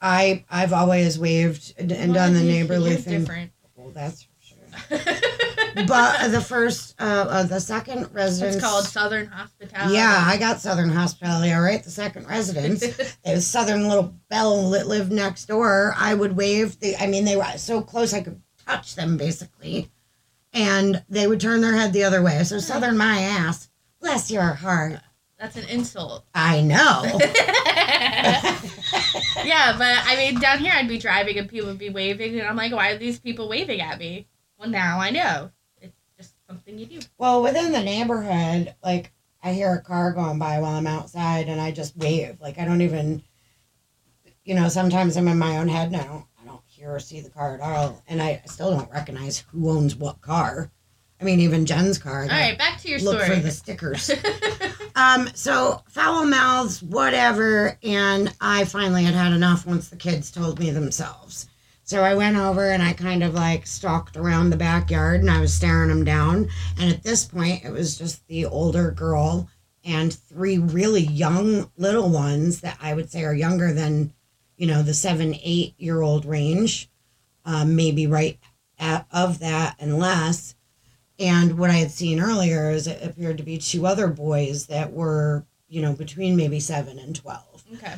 [0.00, 3.20] I I've always waved and, and done the neighborly thing.
[3.20, 3.52] Different.
[3.76, 4.98] Well, that's for sure.
[5.86, 8.56] But the first, uh, uh, the second residence.
[8.56, 9.94] it's called Southern Hospitality.
[9.94, 11.52] Yeah, I got Southern Hospitality.
[11.52, 12.84] All right, the second residence.
[13.24, 15.94] Was Southern little Belle that lived next door.
[15.96, 16.78] I would wave.
[16.80, 19.90] The, I mean, they were so close I could touch them basically,
[20.52, 22.42] and they would turn their head the other way.
[22.44, 23.68] So Southern my ass.
[24.00, 25.00] Bless your heart.
[25.38, 26.24] That's an insult.
[26.34, 27.02] I know.
[29.44, 32.48] yeah, but I mean, down here I'd be driving and people would be waving, and
[32.48, 34.26] I'm like, why are these people waving at me?
[34.58, 35.50] Well, now I know.
[35.80, 37.00] It's just something you do.
[37.18, 39.12] well, within the neighborhood, like
[39.42, 42.40] I hear a car going by while I'm outside, and I just wave.
[42.40, 43.22] Like I don't even,
[44.44, 47.00] you know, sometimes I'm in my own head and I don't, I don't hear or
[47.00, 50.70] see the car at all, and I still don't recognize who owns what car.
[51.20, 52.22] I mean, even Jenn's car.
[52.22, 53.36] All right, back to your look story.
[53.36, 54.10] for the stickers.
[54.96, 60.58] Um, so foul mouths, whatever, and I finally had had enough once the kids told
[60.58, 61.46] me themselves.
[61.84, 65.40] So I went over and I kind of like stalked around the backyard and I
[65.40, 66.48] was staring them down.
[66.78, 69.48] And at this point, it was just the older girl
[69.84, 74.12] and three really young little ones that I would say are younger than,
[74.56, 76.90] you know, the seven, eight year old range,
[77.44, 78.38] um, maybe right
[78.78, 80.54] at, of that and less.
[81.20, 84.90] And what I had seen earlier is it appeared to be two other boys that
[84.90, 87.64] were, you know, between maybe seven and 12.
[87.74, 87.94] okay.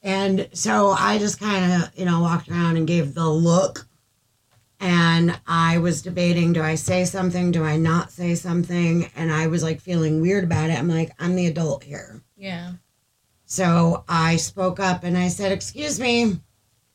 [0.00, 3.88] And so I just kind of, you know, walked around and gave the look.
[4.78, 7.50] And I was debating do I say something?
[7.50, 9.10] Do I not say something?
[9.16, 10.78] And I was like feeling weird about it.
[10.78, 12.22] I'm like, I'm the adult here.
[12.36, 12.74] Yeah.
[13.44, 16.38] So I spoke up and I said, Excuse me.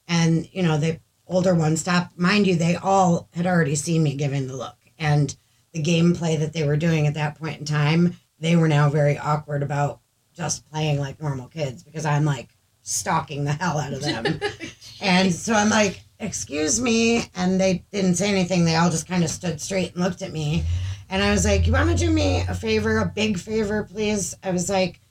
[0.08, 2.18] And, you know, the older one stopped.
[2.18, 4.78] Mind you, they all had already seen me giving the look.
[5.04, 5.36] And
[5.74, 9.18] the gameplay that they were doing at that point in time, they were now very
[9.18, 10.00] awkward about
[10.34, 12.50] just playing like normal kids because I'm like
[12.82, 14.40] stalking the hell out of them.
[15.02, 17.26] and so I'm like, Excuse me.
[17.36, 18.64] And they didn't say anything.
[18.64, 20.64] They all just kind of stood straight and looked at me.
[21.10, 24.34] And I was like, You want to do me a favor, a big favor, please?
[24.42, 25.02] I was like,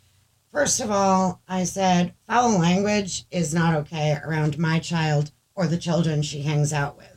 [0.52, 5.76] First of all, I said foul language is not okay around my child or the
[5.76, 7.11] children she hangs out with.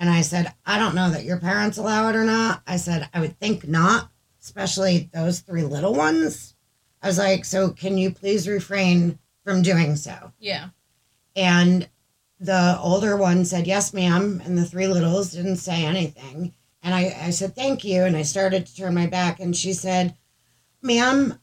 [0.00, 2.62] And I said, I don't know that your parents allow it or not.
[2.66, 4.10] I said, I would think not,
[4.42, 6.56] especially those three little ones.
[7.02, 10.32] I was like, so can you please refrain from doing so?
[10.40, 10.70] Yeah.
[11.36, 11.88] And
[12.40, 14.42] the older one said, Yes, ma'am.
[14.44, 16.54] And the three littles didn't say anything.
[16.82, 18.04] And I, I said, thank you.
[18.04, 19.40] And I started to turn my back.
[19.40, 20.16] And she said,
[20.82, 21.38] ma'am,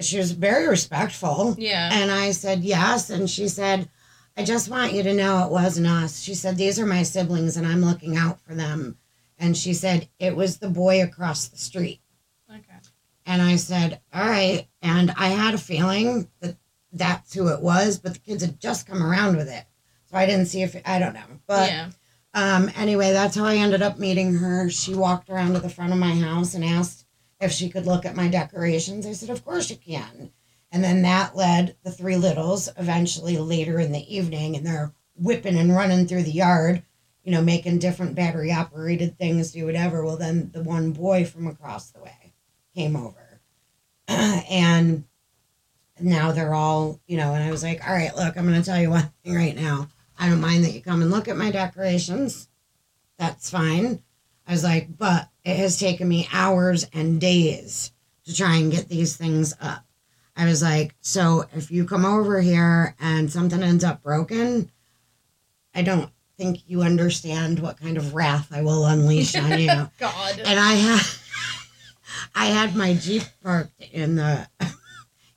[0.00, 1.56] she was very respectful.
[1.58, 1.90] Yeah.
[1.92, 3.08] And I said, yes.
[3.08, 3.88] And she said,
[4.36, 6.20] I just want you to know it wasn't us.
[6.20, 8.96] She said, these are my siblings and I'm looking out for them.
[9.38, 12.00] And she said, it was the boy across the street.
[12.48, 12.78] okay.
[13.26, 14.66] And I said, all right.
[14.80, 16.56] And I had a feeling that
[16.92, 19.64] that's who it was, but the kids had just come around with it.
[20.06, 21.20] So I didn't see if, I don't know.
[21.46, 21.90] But yeah.
[22.34, 24.68] um, anyway, that's how I ended up meeting her.
[24.70, 27.06] She walked around to the front of my house and asked
[27.40, 29.06] if she could look at my decorations.
[29.06, 30.32] I said, Of course you can.
[30.72, 35.58] And then that led the three littles eventually later in the evening, and they're whipping
[35.58, 36.82] and running through the yard,
[37.22, 40.02] you know, making different battery operated things, do whatever.
[40.02, 42.32] Well, then the one boy from across the way
[42.74, 43.42] came over.
[44.08, 45.04] and
[46.00, 48.64] now they're all, you know, and I was like, All right, look, I'm going to
[48.64, 49.88] tell you one thing right now.
[50.18, 52.48] I don't mind that you come and look at my decorations.
[53.18, 54.02] That's fine.
[54.46, 57.92] I was like, but it has taken me hours and days
[58.24, 59.84] to try and get these things up.
[60.42, 64.72] I was like, so if you come over here and something ends up broken,
[65.72, 69.68] I don't think you understand what kind of wrath I will unleash on you.
[70.00, 70.38] God.
[70.44, 71.06] And I had
[72.34, 74.48] I had my Jeep parked in the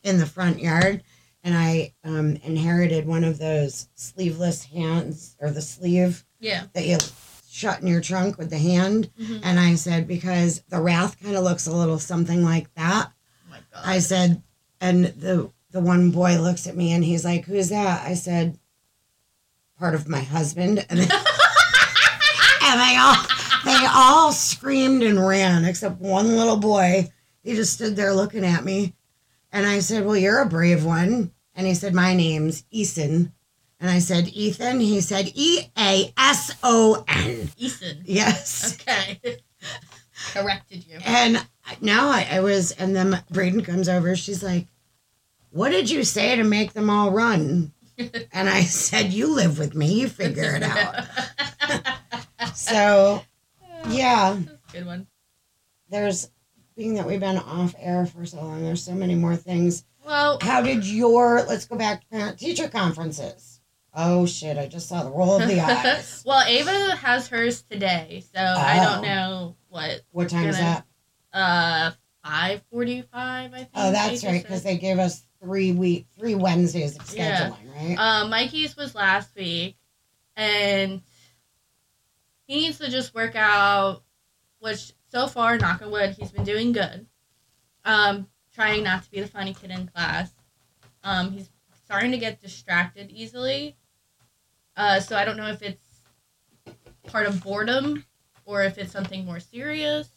[0.04, 1.04] in the front yard
[1.44, 6.64] and I um, inherited one of those sleeveless hands or the sleeve yeah.
[6.74, 6.98] that you
[7.48, 9.12] shut in your trunk with the hand.
[9.22, 9.42] Mhm.
[9.44, 13.12] And I said, because the wrath kind of looks a little something like that.
[13.14, 13.84] Oh my God.
[13.86, 14.42] I said,
[14.82, 18.06] and the the one boy looks at me and he's like, Who's that?
[18.06, 18.58] I said,
[19.78, 20.86] Part of my husband.
[20.90, 21.04] And, they-
[22.64, 23.16] and they all
[23.66, 27.10] they all screamed and ran, except one little boy.
[27.44, 28.94] He just stood there looking at me.
[29.52, 31.32] And I said, Well, you're a brave one.
[31.56, 33.32] And he said, My name's Eason.
[33.80, 34.80] And I said, Ethan.
[34.80, 37.48] He said, E A S O N.
[37.60, 38.02] Eason.
[38.06, 38.78] Yes.
[38.82, 39.20] Okay.
[40.34, 41.00] Corrected you.
[41.06, 41.46] And
[41.82, 44.16] now I, I was, and then Braden comes over.
[44.16, 44.68] She's like,
[45.52, 47.72] What did you say to make them all run?
[48.34, 51.06] And I said, You live with me, you figure it out.
[52.54, 53.22] So,
[53.90, 54.38] yeah,
[54.72, 55.08] Good one.
[55.90, 56.30] there's,
[56.78, 59.86] being that we've been off air for so long, there's so many more things.
[60.06, 63.55] Well, How did your, let's go back to parent teacher conferences?
[63.96, 66.22] Oh shit, I just saw the roll of the eyes.
[66.26, 68.84] well, Ava has hers today, so I Oh.
[68.96, 70.02] don't know what.
[70.12, 70.84] What time is Gonna-
[71.34, 71.38] that?
[71.38, 71.92] Uh,
[72.24, 73.54] five forty-five.
[73.54, 73.70] I think.
[73.74, 77.50] Oh, that's right, because they gave us three week, three Wednesdays of Yeah.
[77.52, 77.96] scheduling, right?
[77.98, 79.78] Uh, Mikey's was last week,
[80.36, 81.02] and
[82.48, 84.04] he needs to just work out.
[84.60, 87.06] Which so far, knock on wood, he's been doing good.
[87.86, 90.32] Um, trying not to be the funny kid in class.
[91.04, 91.50] Um, he's
[91.86, 93.78] starting to get distracted easily.
[94.78, 95.82] Uh, so I don't know if it's
[97.08, 98.06] part of boredom
[98.46, 100.10] or if it's something more serious.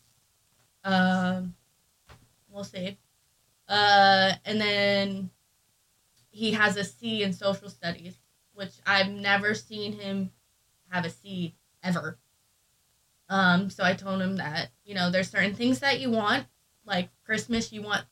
[0.85, 1.55] Um,
[2.51, 2.99] we'll see.
[3.69, 5.31] Uh, and then
[6.31, 8.17] he has a C in social studies,
[8.55, 10.31] which I've never seen him
[10.89, 12.19] have a C ever.
[13.29, 16.47] Um, so I told him that you know there's certain things that you want,
[16.87, 17.73] like Christmas.
[17.73, 18.05] You want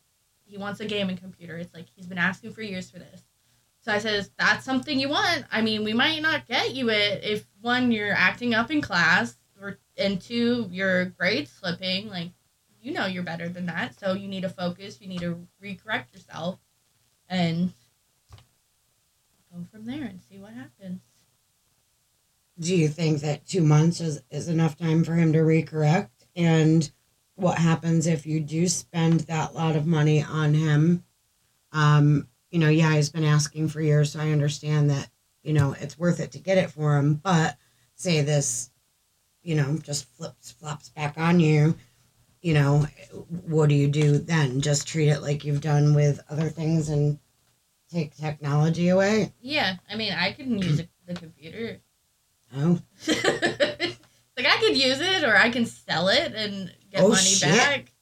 [0.45, 1.57] he wants a gaming computer.
[1.57, 3.23] It's like he's been asking for years for this.
[3.87, 5.45] So I says that's something you want.
[5.53, 9.37] I mean, we might not get you it if one you're acting up in class,
[9.63, 12.09] or and two your grades slipping.
[12.09, 12.31] Like
[12.83, 15.01] you know you're better than that, so you need to focus.
[15.01, 16.59] You need to recorrect yourself,
[17.29, 17.73] and
[19.55, 21.01] go from there and see what happens.
[22.59, 26.11] do you think that two months is, is enough time for him to recorrect?
[26.35, 26.91] And
[27.37, 31.05] what happens if you do spend that lot of money on him?
[31.71, 35.09] Um, you know, yeah, he's been asking for years, so I understand that,
[35.43, 37.15] you know, it's worth it to get it for him.
[37.15, 37.57] But
[37.95, 38.71] say this,
[39.43, 41.77] you know, just flips, flops back on you,
[42.43, 42.87] you know,
[43.47, 44.61] what do you do then?
[44.61, 47.19] Just treat it like you've done with other things and
[47.91, 49.33] take technology away?
[49.41, 51.81] Yeah, I mean, I can use the computer.
[52.57, 57.23] Oh, like I could use it, or I can sell it and get Oh, money
[57.23, 57.51] shit.
[57.51, 57.93] back.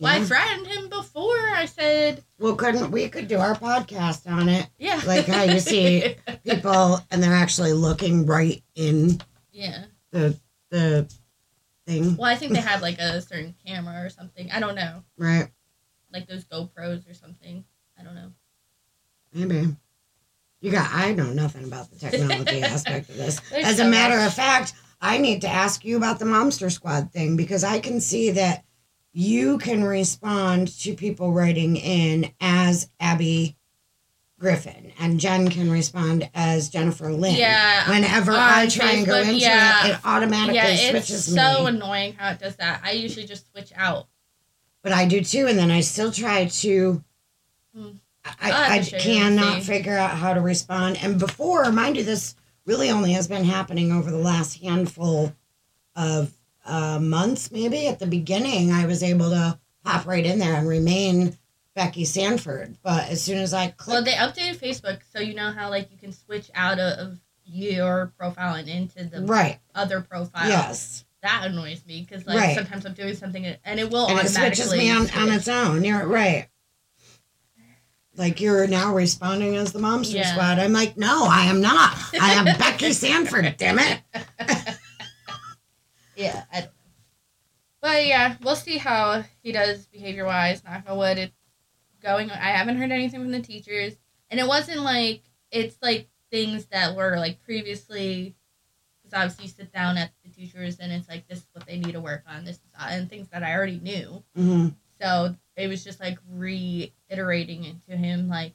[0.00, 1.36] Well, I threatened him before.
[1.54, 4.66] I said, Well, couldn't we could do our podcast on it?
[4.78, 9.20] "Yeah." Like how you see- People and they're actually looking right in
[9.52, 9.84] yeah.
[10.10, 10.38] the
[10.70, 11.12] the
[11.86, 14.50] thing, Well, I think they have like a certain camera or something.
[14.50, 15.48] I don't know, right?
[16.12, 17.64] like those GoPros or something.
[17.98, 18.32] I don't know.
[19.32, 19.76] Maybe.
[20.60, 23.40] You got I know nothing about the technology aspect of this.
[23.50, 24.26] There's As a matter much.
[24.28, 28.00] of fact, I need to ask you about the Momster Squad thing because I can
[28.00, 28.64] see that
[29.12, 33.56] you can respond to people writing in as Abby
[34.38, 37.36] Griffin, and Jenn can respond as Jennifer Lynn.
[37.36, 39.86] Yeah, Whenever I try and go into yeah.
[39.86, 41.68] it, it automatically yeah, it's switches so me.
[41.68, 42.80] annoying how it does that.
[42.82, 44.06] I usually just switch out.
[44.82, 47.04] But I do too, and then I still try to.
[47.76, 47.90] Hmm.
[48.24, 50.98] I, I to show you cannot figure out how to respond.
[51.02, 52.34] And before, mind you, this
[52.66, 55.34] really only has been happening over the last handful
[55.96, 56.32] of
[56.66, 57.86] uh, months, maybe.
[57.86, 61.36] At the beginning, I was able to hop right in there and remain
[61.76, 62.76] Becci Sanford.
[62.82, 65.96] But as soon as I Well, they updated Facebook, so you know how like you
[65.98, 67.18] can switch out of,
[67.52, 70.48] your profile and into the right, other profile.
[70.48, 72.54] yes, that annoys me because like Right.
[72.54, 75.82] sometimes I'm doing something and it will and it switches me on, on its own.
[75.82, 76.46] You're right.
[78.16, 80.30] Like you're now responding as the Momster Yeah.
[80.32, 80.58] Squad.
[80.60, 81.96] I'm like, no, I am not.
[82.20, 83.56] I am Becci Sanford.
[83.56, 84.00] Damn it.
[86.20, 86.70] Yeah, I don't know.
[87.80, 90.62] But yeah, we'll see how he does behavior wise.
[90.62, 91.34] Knock on wood, it's
[92.02, 92.30] going.
[92.30, 93.94] I haven't heard anything from the teachers,
[94.30, 98.36] and it wasn't like it's like things that were like previously.
[99.02, 101.78] Because obviously, you sit down at the teachers, and it's like this is what they
[101.78, 102.44] need to work on.
[102.44, 104.22] This is and things that I already knew.
[104.36, 104.68] hmm
[105.00, 108.54] So it was just like reiterating it to him, like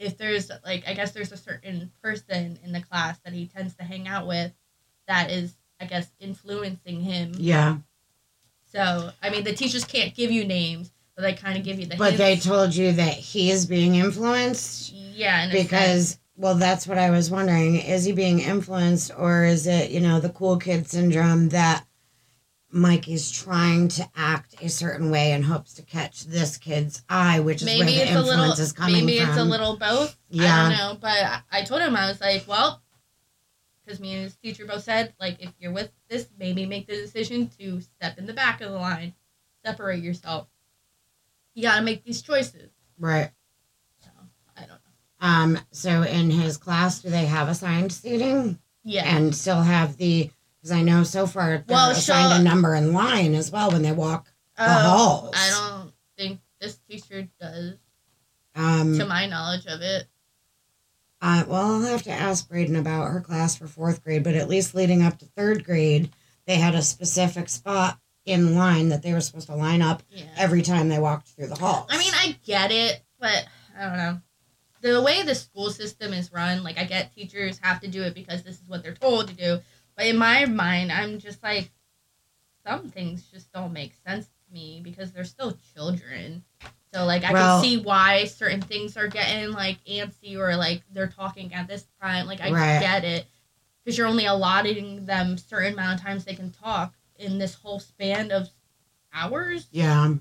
[0.00, 3.76] if there's like I guess there's a certain person in the class that he tends
[3.76, 4.52] to hang out with
[5.06, 7.32] that is I guess influencing him.
[7.36, 7.78] Yeah.
[8.72, 11.86] So I mean the teachers can't give you names, but they kind of give you
[11.86, 15.64] the But they told you that he is being influenced yeah, in a sense.
[15.64, 17.76] because, well, that's what I was wondering.
[17.76, 21.84] Is he being influenced or is it, you know, the cool kid syndrome that
[22.72, 27.62] Mikey's trying to act a certain way in hopes to catch this kid's eye, which
[27.62, 29.28] is maybe where the it's a influence little is coming maybe from.
[29.30, 30.16] it's a little both.
[30.30, 30.54] Yeah.
[30.54, 32.80] I don't know, but I told him I was like, well,
[33.90, 36.94] because me and his teacher both said like if you're with this, maybe make the
[36.94, 39.14] decision to step in the back of the line,
[39.64, 40.46] separate yourself.
[41.54, 42.70] You gotta make these choices.
[42.98, 43.30] Right.
[44.00, 44.10] So
[44.56, 44.76] I don't know.
[45.20, 49.04] Um, so in his class, do they have assigned seating Yeah.
[49.16, 50.30] and still have the?
[50.58, 53.72] Because I know so far they're Well, assigned she'll- a number in line as well
[53.72, 54.26] when they walk
[54.56, 55.34] the Oh, halls.
[55.36, 57.74] I don't think this teacher does,
[58.54, 60.06] Um, to my knowledge of it.
[61.22, 64.48] Uh, well, I'll have to ask Braden about her class for fourth grade, but at
[64.48, 66.10] least leading up to third grade,
[66.46, 70.24] they had a specific spot in line that they were supposed to line up Yeah.
[70.36, 71.86] every time they walked through the hall.
[71.90, 73.46] I mean, I get it, but
[73.76, 74.20] I don't know.
[74.82, 78.14] The way the school system is run, like I get teachers have to do it
[78.14, 79.60] because this is what they're told to do.
[79.96, 81.70] But in my mind, I'm just like,
[82.66, 86.44] some things just don't make sense to me because they're still children.
[86.92, 90.82] So like I Well- can see why certain things are getting like antsy or like
[90.92, 92.26] they're talking at this time.
[92.26, 92.80] Like I Right.
[92.80, 93.26] get it
[93.84, 97.78] because you're only allotting them certain amount of times they can talk in this whole
[97.80, 98.48] span of
[99.12, 99.66] hours.
[99.70, 100.14] yeah.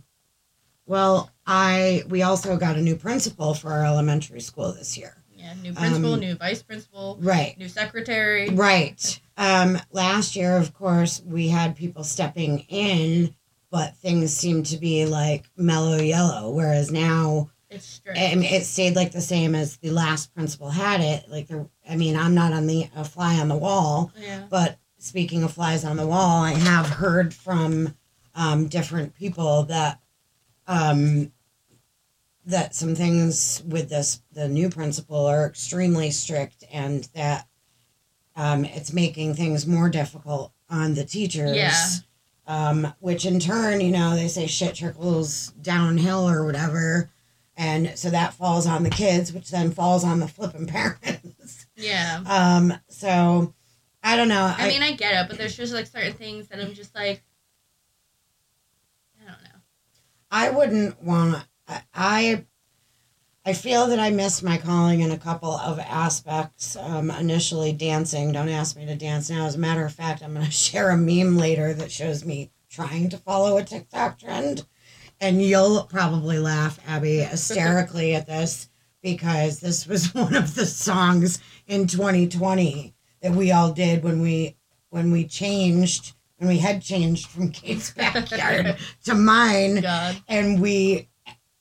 [0.85, 5.23] Well, I we also got a new principal for our elementary school this year.
[5.35, 7.57] Yeah, new principal, Um, new vice principal, Right.
[7.57, 8.49] new secretary.
[8.49, 9.19] Right.
[9.37, 13.35] Um, last year, of course, we had people stepping in,
[13.71, 16.49] but things seem to be like mellow yellow.
[16.51, 18.17] Whereas now, It's strict.
[18.17, 21.29] I mean, it stayed like the same as the last principal had it.
[21.29, 21.47] Like,
[21.87, 24.45] I mean, I'm not on the a fly on the wall, yeah.
[24.49, 27.95] but speaking of flies on the wall, I have heard from
[28.35, 29.99] um, different people that
[30.67, 31.31] um,
[32.45, 37.47] that some things with this the new principal are extremely strict, and that
[38.35, 41.55] um, it's making things more difficult on the teachers.
[41.55, 41.75] Yeah.
[42.49, 47.11] Um, which in turn, you know, they say shit trickles downhill or whatever.
[47.55, 51.67] And so that falls on the kids, which then falls on the flipping parents.
[51.75, 52.23] Yeah.
[52.25, 53.53] Um, so
[54.01, 54.51] I don't know.
[54.57, 57.21] I mean, I get it, but there's just like certain things that I'm just like,
[59.21, 59.59] I don't know.
[60.31, 61.45] I wouldn't want.
[61.67, 62.45] I- I
[63.49, 66.75] I feel that I missed my calling in a couple of aspects.
[66.75, 68.31] Um, initially, dancing.
[68.31, 69.47] Don't ask me to dance now.
[69.47, 72.51] As a matter of fact, I'm going to share a meme later that shows me
[72.69, 74.67] trying to follow a TikTok trend,
[75.19, 78.69] and you'll probably laugh, Abby, hysterically at this
[79.01, 82.93] because this was one of the songs in 2020
[83.23, 84.57] that we all did when we
[84.91, 90.21] when we changed when we had changed from Kate's backyard to mine God.
[90.27, 91.08] and we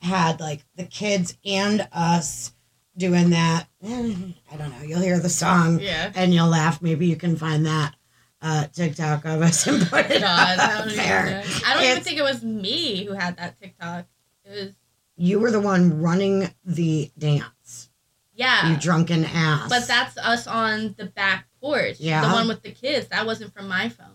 [0.09, 2.53] had like the kids and us
[2.97, 3.67] doing that.
[3.83, 4.15] Eh,
[4.53, 4.83] I don't know.
[4.85, 6.11] You'll hear the song Yeah.
[6.15, 6.83] and you'll laugh.
[6.83, 7.95] Maybe you can find that
[8.43, 10.59] uh, TikTok of us and put it God.
[10.59, 11.25] I up don't, even, there.
[11.27, 11.43] know.
[11.67, 14.07] I don't even think it was me who had that TikTok.
[14.45, 14.75] It was,
[15.17, 17.91] You were the one running the dance.
[18.35, 18.71] yeah.
[18.71, 19.69] You drunken ass.
[19.69, 21.97] But that's us on the back porch.
[22.01, 22.23] Yeah.
[22.27, 23.09] The one with the kids.
[23.09, 24.07] That wasn't from my phone.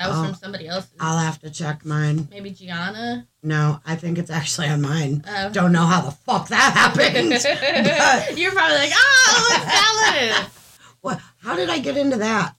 [0.00, 0.24] That was Oh.
[0.24, 0.86] from somebody else.
[0.98, 2.26] I'll have to check mine.
[2.30, 3.26] Maybe Gianna.
[3.42, 5.22] No, I think it's actually on mine.
[5.28, 5.50] Oh.
[5.50, 7.30] Don't know how the fuck that happened.
[7.30, 10.50] but You're probably like, oh, it's Ellen.
[11.02, 12.54] what, how did I get into that?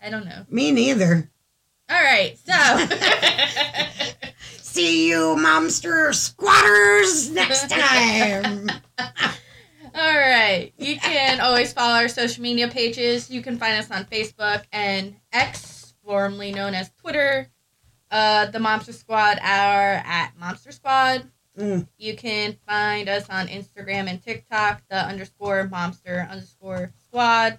[0.00, 0.46] I don't know.
[0.48, 1.30] Me neither.
[1.90, 2.86] All right, so
[4.62, 8.70] See you, monster squatters, next time.
[8.98, 13.30] all right, you can always follow our social media pages.
[13.30, 15.75] You can find us on Facebook and X,
[16.06, 17.50] formerly known as Twitter.
[18.10, 21.28] Uh, the MOMster Squad are at MOMster Squad.
[21.58, 21.88] Mm.
[21.98, 27.58] You can find us on Instagram and TikTok, the underscore monster underscore Squad,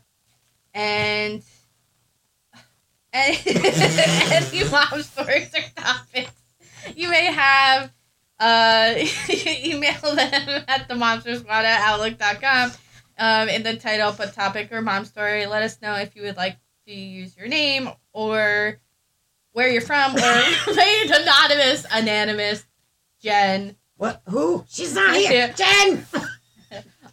[0.73, 1.43] and
[3.13, 6.31] any, any mom stories or topics
[6.95, 7.91] you may have.
[8.39, 8.93] Uh,
[9.63, 12.71] email them at the MOMster Squad at outlook.com.
[13.19, 15.47] Um, in the title, put topic or mom story.
[15.47, 16.57] Let us know if you would like
[16.87, 18.79] to use your name or
[19.51, 22.65] where you're from or remain anonymous, anonymous,
[23.21, 23.75] Jenn.
[23.97, 24.21] What?
[24.29, 24.63] Who?
[24.69, 25.31] She's not here.
[25.31, 25.53] Yeah.
[25.53, 26.05] Jenn!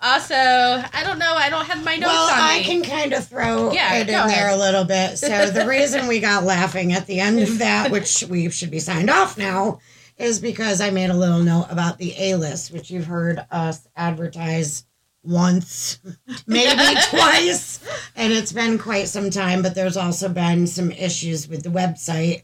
[0.03, 1.33] Also, I don't know.
[1.35, 2.65] I don't have my notes Well, on I me.
[2.65, 5.17] can kind of throw Yeah, it in go there a little bit.
[5.17, 8.81] So the reason we got laughing at the end of that, which we should be
[8.81, 9.79] signed off now,
[10.19, 13.89] is because I made a little note about the A list, which you've heard us
[13.97, 14.85] advertise
[15.25, 16.01] once,
[16.47, 17.81] maybe twice,
[18.17, 19.63] and it's been quite some time.
[19.63, 22.43] But there's also been some issues with the website.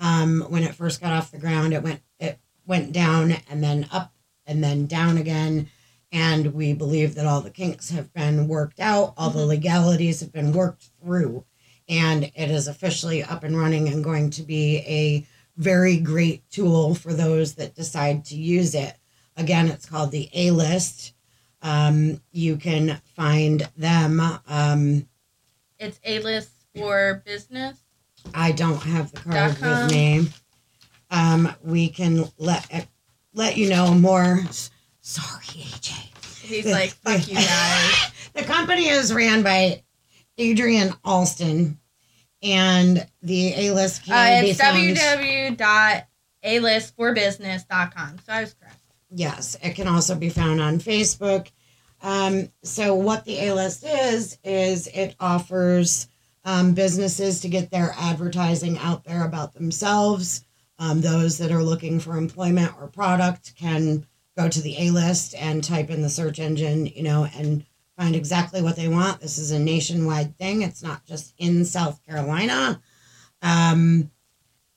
[0.00, 3.86] Um, when it first got off the ground, it went it went down and then
[3.92, 4.12] up
[4.46, 5.68] and then down again.
[6.10, 9.48] And we believe that all the kinks have been worked out, all the Mhm.
[9.48, 11.44] legalities have been worked through,
[11.88, 15.26] and it is officially up and running and going to be a
[15.56, 18.96] very great tool for those that decide to use it.
[19.36, 21.12] Again, it's called the A list.
[21.62, 24.20] Um, you can find them.
[24.48, 25.08] Um,
[25.78, 27.78] it's A list for business.
[28.34, 30.28] I don't have the card with me.
[31.10, 32.88] Um, we can let
[33.34, 34.40] let you know more.
[35.00, 35.90] Sorry, AJ.
[36.44, 38.12] He's like, fuck you guys.
[38.34, 39.82] The company is ran by
[40.38, 41.78] Adrian Alston,
[42.42, 45.58] and the A list Uh, can be it's found.
[45.58, 48.18] www.alistforbusiness.com.
[48.26, 48.71] So I was correct.
[49.14, 51.50] Yes, it can also be found on Facebook.
[52.00, 56.08] Um, so what the A list is is it offers
[56.44, 60.44] um, businesses to get their advertising out there about themselves.
[60.78, 64.06] Um, those that are looking for employment or product can
[64.36, 67.64] go to the A list and type in the search engine, you know, and
[67.98, 69.20] find exactly what they want.
[69.20, 70.62] This is a nationwide thing.
[70.62, 72.80] It's not just in South Carolina.
[73.42, 74.10] Um,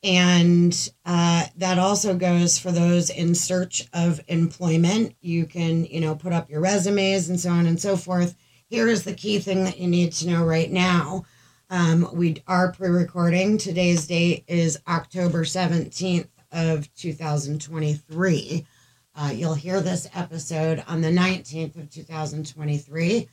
[0.05, 5.15] and uh, that also goes for those in search of employment.
[5.19, 8.35] You can, you know, put up your resumes and so on and so forth.
[8.67, 11.25] Here is the key thing that you need to know right now.
[11.71, 13.57] Um, we are pre-recording.
[13.57, 18.67] Today's date is October 17th of 2023.
[19.15, 23.27] Uh, you'll hear this episode on the 19th of 2023.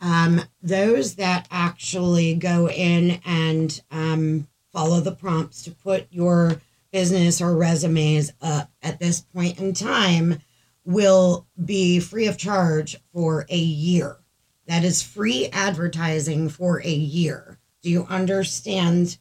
[0.00, 6.56] Um, those that actually go in and um, follow the prompts to put your
[6.92, 10.38] business or resumes up at this point in time
[10.84, 14.16] will be free of charge for a year.
[14.66, 17.58] That is free advertising for a year.
[17.82, 19.18] Do you understand